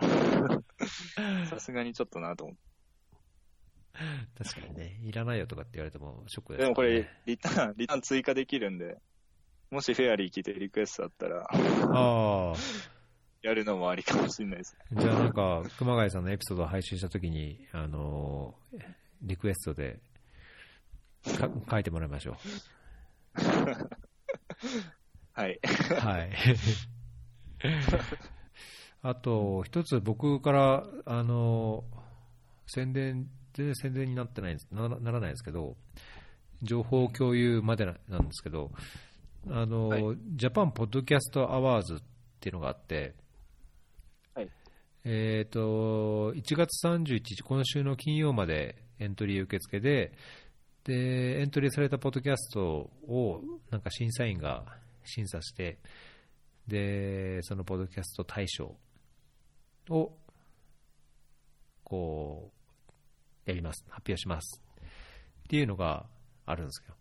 [1.51, 2.69] さすがにちょっとなと思って。
[4.45, 8.97] 確かにね、いらないよとかって言われてもショックです、でもこれ、リターン、リターン追加できるんで、
[9.71, 12.55] もしフェアリー来てリクエストだったら、ああ、
[13.43, 15.01] やるのもありかもしれないですね。
[15.01, 18.83] じゃあなんか、熊谷さんのエピソードを配信したときに、あのー
[19.23, 19.99] リクエストで
[21.25, 22.37] か書いてもらいましょ
[25.33, 25.59] はい。
[25.61, 25.95] う。
[25.95, 26.31] はい。
[29.03, 31.99] あと、一つ僕から、あのー
[32.71, 35.77] 宣伝、全然宣伝になってないんです、ならならないんですけど、
[36.63, 38.71] 情報共有までななんですけど、
[39.49, 41.99] あのーは JAPAN PODCAST AWARDS っ
[42.41, 43.15] ていうのがあって、はい
[45.11, 50.13] えー、と1月31日、今週の金曜までエントリー受付で
[50.85, 53.41] で、エントリーされたポッドキャストを
[53.71, 54.67] なんか審査員が
[55.05, 55.79] 審査して、
[56.67, 58.77] でそのポッドキャスト大賞
[59.89, 60.13] を
[61.85, 62.51] こ
[63.47, 64.63] うやります、発表します
[65.45, 66.05] っていうのが
[66.45, 66.95] あるんですよ。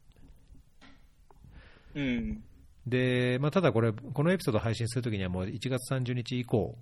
[1.95, 2.41] うん。
[2.86, 6.78] で、まあ、ただこれ、このエピソード配信するときにはもう1月30日以降、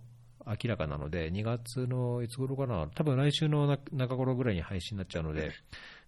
[0.45, 5.51] 明らかなので、2月のいつ頃かな、多分来週のな中頃ぐらいに配信になっちゃうので、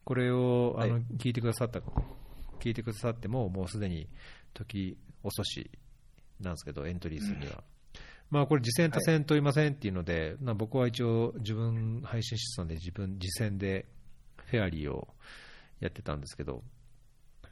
[0.03, 1.03] これをあの、はい。
[1.17, 1.79] 聞いてくださった、
[2.59, 4.07] 聞いてくださっても、もうすでに
[4.53, 5.69] 時遅し
[6.39, 7.63] なんですけど、エントリーするには。
[8.29, 13.85] まあこれ、次戦多戦問いませんっていうので、まあ僕は一応、自分配信してたんで、自分、次戦で
[14.45, 15.07] フェアリーを
[15.79, 16.63] やってたんですけど、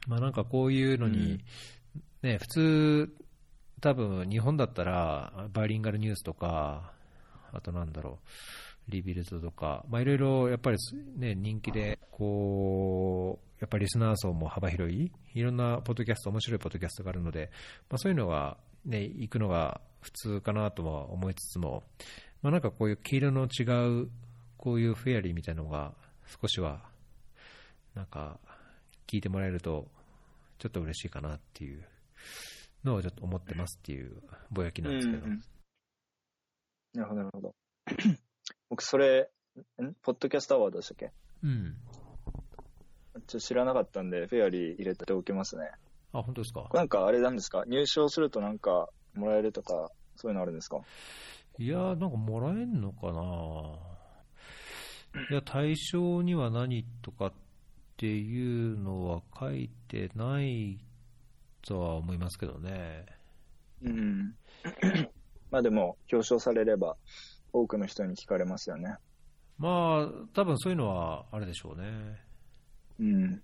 [0.06, 1.40] まあなんかこういうのに、
[2.22, 3.16] ね、普通、
[3.80, 6.92] 多分日本だったら、バイリンガルニュースとか、
[7.52, 8.18] あとなんだろ
[8.88, 10.78] う、リビルズとか、いろいろやっぱり
[11.16, 17.50] ね、人気で、こう、やっぱりリスナー層も幅広い、いろんなポッドキャスト、面白いポッドキャストがあるので、
[17.90, 21.82] まそういうのがね、行くのが普通かなとは思いつつも、
[22.42, 23.64] まなんかこういう黄色の違
[24.02, 24.08] う、
[24.56, 25.92] こういうフェアリーみたいなのが
[26.40, 26.82] 少しは、
[27.94, 28.38] なんか
[29.06, 29.86] 聞いてもらえると、
[30.58, 31.84] ちょっと嬉しいかなっていう
[32.86, 35.24] のをちょっと思ってますっていうぼやきなんですけど。
[35.24, 35.42] うんうん
[36.94, 37.54] なるほど、なるほど。
[38.70, 39.28] 僕、それ、
[39.82, 39.92] ん？
[40.00, 41.12] ポッドキャストアワードでしたっけ？
[41.42, 41.76] うん。
[43.26, 45.72] ちょ知らなかったんで、フェアリー入れておきますね。
[46.14, 46.70] あ、本当ですか？
[46.72, 47.64] なんかあれなんですか？
[47.66, 50.78] 入賞するとなんかもらえるとか、そういうのあるんですか？
[51.58, 53.78] いやー、なんかもらえんのかな？
[55.30, 57.32] いや、対象には何とかっ
[57.98, 60.78] ていうのは書いてない
[61.66, 63.06] とは思いますけどね。
[63.82, 64.34] うん。
[65.50, 66.96] まあでも、表彰されれば、
[67.52, 68.96] 多くの人に聞かれますよね。
[69.58, 72.20] まあ、多分そういうのはあれでしょうね。
[72.98, 73.22] うん。
[73.22, 73.42] うん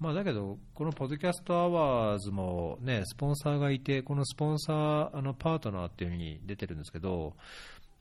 [0.00, 7.36] まあだけど、このポッドキャストアワーズもね、スポンサーがいて、このスポンサー、あのパートナーっていうふうに出てるんですけど、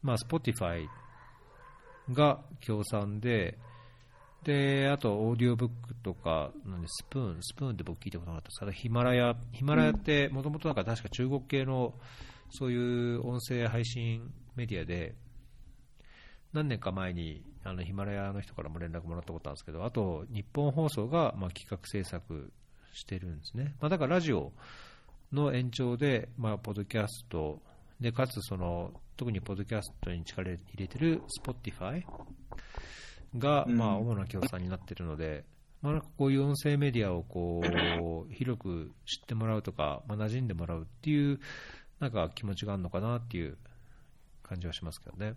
[0.02, 0.88] まあ、Spotify
[2.12, 3.58] が協賛で、
[4.44, 8.60] で、あと、オーディオブックとか、なんでスプーン、スプーンって僕聞いたことなかったです。
[8.60, 11.94] けど、ヒマラヤ、ヒマラヤって、もともとなんか確か中国系の、
[12.50, 15.16] そういう音声配信メディアで、
[16.54, 22.52] 何年か前にあのヒマラヤの人からも連絡もらったことあるんですけど、あと日本放送がまあ企画制作
[22.94, 24.54] してるんですね、まあ、だからラジオ
[25.32, 27.60] の延長で、まあ、ポッドキャスト
[28.00, 32.04] で、かつその特にポッドキャストに力入れてる Spotify
[33.38, 35.46] がうんまあ主な協賛になってるので、
[35.82, 41.40] まあ、なんかこういう音声メディアをこう 広く知ってもらうとか、まあ、馴染んでもらうっていう
[42.00, 43.58] なんか気持ちがあるのかなっていう
[44.42, 45.36] 感じはしますけどね。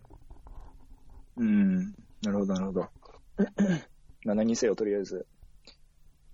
[1.36, 1.76] うん。
[2.22, 2.90] なるほど、なるほど。
[4.24, 5.26] まあ何にせよ、とりあえず、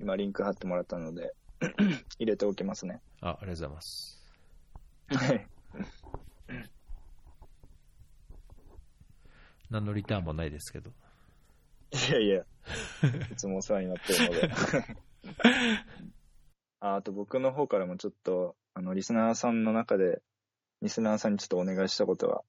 [0.01, 1.35] 今リンク貼ってもらったので、
[2.19, 3.01] 入れておきますね。
[3.21, 4.23] あありがとうございます。
[5.09, 5.47] はい。
[9.71, 10.93] 何のリターンもないですけど。
[11.93, 12.43] いやいや、
[13.33, 14.51] いつもお世話になってるので。
[16.81, 20.23] あ あと僕の方からもちょっと、あの、リスナーさんの中で、
[20.81, 22.43] リスナーさんにちょっとお願いしたことが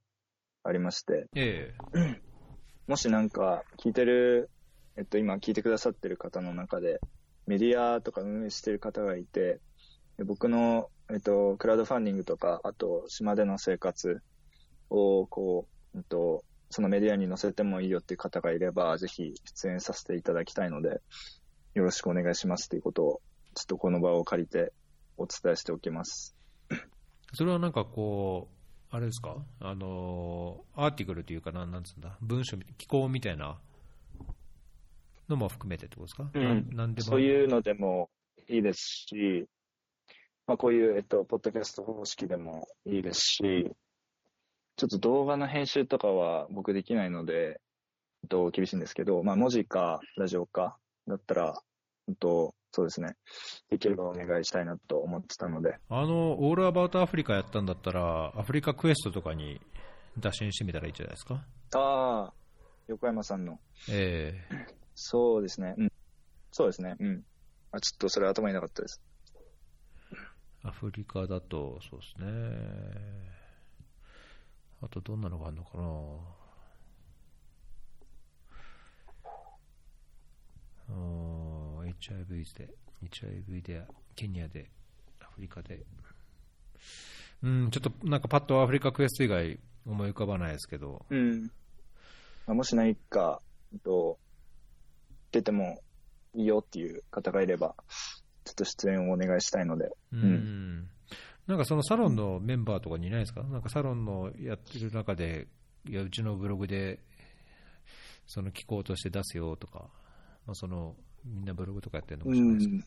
[0.63, 2.21] ありまして、ええ。
[2.87, 4.49] もしなんか聞いてる、
[4.95, 6.99] えっと今聞いてくださってる方の中で、
[7.45, 9.59] メディアとか運営してる方がいて、
[10.17, 14.21] で僕の、えっと、クラウドファンディングとか、あと、島での生活
[14.89, 21.01] を、こう、えっと、そのメディアに載せてもいいよっていう方がいれば、ぜひ出演させていただきたいので、
[21.75, 23.21] よろしくお願いしますということを、
[23.53, 24.73] ちょっとこの場を借りて
[25.15, 26.35] お伝えしておきます。
[27.35, 33.59] それはなんかこう、あれですか、あのアーティクルというかな、なんつうんだ、文章、機構みたいな
[35.29, 37.07] のも含めてってことですか、うんなんでも。
[37.07, 38.09] そういうのでも
[38.49, 39.47] いいですし、
[40.47, 43.75] まあ、こういう、えっと、ポッドキャスト方式でもいいですし、
[44.75, 47.61] ちょっと動画の編集とかは僕できないので、
[48.23, 51.61] えっと、厳しいんですけど、まあ、文字かラジオかだったら、
[52.07, 53.15] えっと、そうですね、
[53.69, 59.61] できればお願いしたいなと思ってたので、あの、オールアバウトアフリカやったんだったら、アフリカクエストとかに
[60.17, 61.45] 打診してみたらいいんじゃないですか？
[61.75, 62.33] ああ、
[62.87, 63.59] 横山さんの、
[63.91, 64.33] え
[64.95, 65.91] そうですね、うん、
[66.51, 67.23] そうですね、うん。
[67.71, 68.99] あ、ちょっとそれ頭になかったです。
[70.63, 73.42] アフリカだと、そうですね。
[74.83, 75.83] あとどんなのがあるのかな。
[80.89, 82.69] うん HIV で、
[83.01, 83.83] HIV で、
[84.15, 84.69] ケニアで、
[85.21, 85.85] アフリカで。
[87.41, 91.43] うん、ちょっとなんかパッとアフリカクエスト以外思い浮かばないですけど、うん。
[92.45, 93.41] まあ、もし何か、
[93.83, 94.19] と、
[95.31, 95.81] 出ても
[96.35, 97.75] いいよっていう方がいれば、
[98.43, 99.95] ちょっと出演をお願いしたいので。
[100.11, 100.89] うん、
[101.47, 105.47] なんかそのサロンのメンバーとかにいないですか、なんかサロンのやってる中で、
[105.85, 106.99] いや、うちのブログで、
[108.25, 109.89] その機構として出すよとか、
[110.45, 112.77] まあ、そのみんなブログとかやってるのかもしれないですけ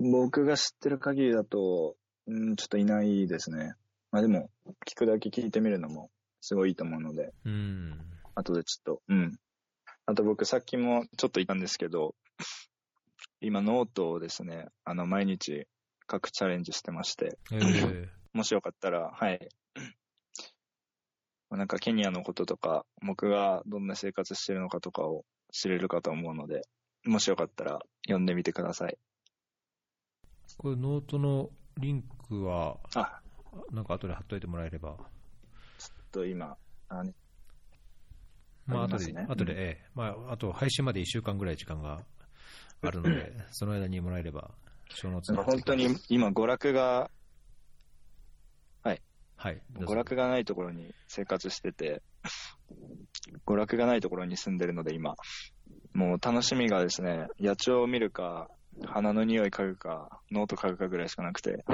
[0.00, 3.74] ど、僕が知ってる限りだと、うん、ちょっといないですね。
[4.10, 4.50] まあでも、
[4.86, 7.98] 聞くだけ聞いてみるのもすごいいいと思うので、うん、
[8.34, 9.38] 後でちょっと、うん。
[10.04, 12.14] あと僕さっきもちょっと言ったんですけど、
[13.40, 15.66] 今ノートをですね、あの毎日
[16.10, 18.08] 書くチャレンジしてまして、えー。
[18.32, 19.48] もしよかったら、はい。
[21.50, 26.62] なんかケニアのこととか、僕がどんな生活してるのかとかを知れるかと思うので、
[27.04, 28.96] もしよかったら読んでみてください。
[30.56, 33.20] これノートのリンクは、あ、
[33.70, 34.96] なんか後で貼っといてもらえれば、
[35.78, 36.56] ちょっと今、
[36.88, 37.14] あね
[38.66, 39.26] まあ後で、ね。
[39.28, 39.90] 後で、ええ。
[39.94, 42.02] まあ、あと配信まで1週間ぐらい時間が
[42.82, 44.50] あるので、 その間にもらえれば、
[45.44, 47.10] 本当に今娯楽が、
[49.42, 52.00] はい、どうぞ娯楽がないところに生活してて、
[53.44, 55.16] 娯楽がないところに住んでるので今、
[55.94, 58.48] もう楽しみがですね、野鳥を見るか、
[58.86, 61.64] 花の匂い嗅ぐか、ノート嗅ぐかぐらいしかなくて。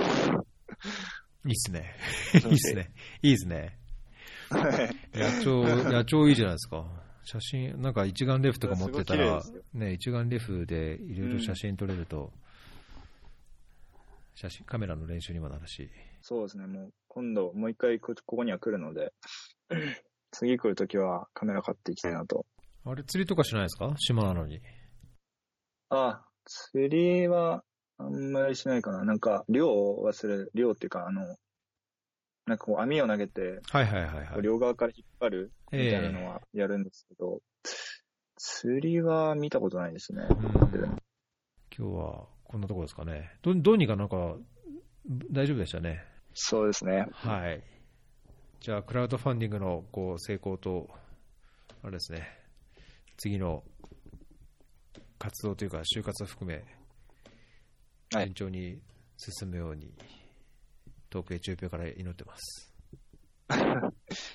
[1.44, 1.94] いいっすね。
[2.32, 2.90] いいっすね。
[3.20, 3.78] いいっすね。
[5.12, 6.86] 野鳥、野鳥いいじゃないですか。
[7.24, 9.42] 写真、なんか一眼レフとか持ってたら
[9.74, 12.32] ね、一眼レフでいろいろ写真撮れると、
[14.40, 15.90] 写真、カメラの練習にもなるし。
[16.20, 19.12] そうですね、もう今度もう一回こここには来るので、
[20.30, 22.46] 次来るときはカメラ買っていきたいなと。
[22.84, 23.92] あれ、釣りとかしないですか？
[23.98, 24.60] 島なのに。
[25.88, 27.64] あ、釣りは
[27.96, 29.04] あんまりしないかな。
[29.04, 31.22] なんか漁はする、漁っていうかあの、
[32.46, 34.42] なんかこう網を投げて、はいはいはいはい。
[34.42, 37.40] 両側から引っ張るみえたいなのはやるんですけど、
[38.36, 40.22] 釣りは見たことないですね。
[40.30, 40.98] うん
[41.76, 43.30] 今日はこんなところですかね。
[43.42, 44.36] どどうにかなんか
[45.30, 46.02] 大丈夫でしたね。
[46.32, 47.06] そうですね。
[47.12, 47.62] はい。
[48.60, 50.88] じゃあ、クラウドファンディングのこう成功と、
[51.82, 52.26] あれですね、
[53.16, 53.62] 次の
[55.18, 56.64] 活動というか、就活を含め、
[58.10, 58.78] はい順調に
[59.18, 59.92] 進むように、
[61.10, 62.74] 東京エチオピアから祈ってます。
[63.48, 63.62] あり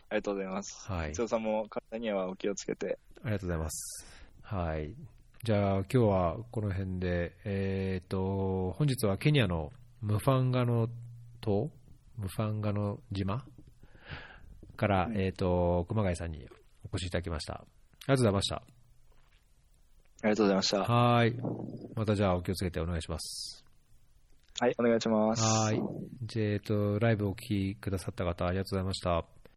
[0.09, 0.91] がとうございます。
[0.91, 1.14] はい。
[1.14, 2.99] 千代さんも体にはお気をつけて。
[3.24, 4.05] ありがとうございます。
[4.43, 4.95] はい。
[5.44, 10.88] じゃあ、今日はこの辺で、えっ、と、本日はケニアのムファンガノ
[11.41, 11.70] 島
[12.18, 13.44] ムファンガノ島
[14.78, 16.48] から、えっ、と、熊谷さんに
[16.89, 17.56] お越しいただきました。
[17.56, 17.66] あり
[18.08, 18.56] がとうございました。
[18.56, 18.62] あ
[20.24, 20.84] りがとうございました。
[20.86, 21.36] はい。
[21.94, 23.66] またじゃあ、お気をつけてお願いします。
[24.62, 25.44] はい、お願いします。
[25.44, 25.82] はい。
[26.22, 29.26] じゃあえっ、と、ライブお聞きくださった方、ありがとうございました。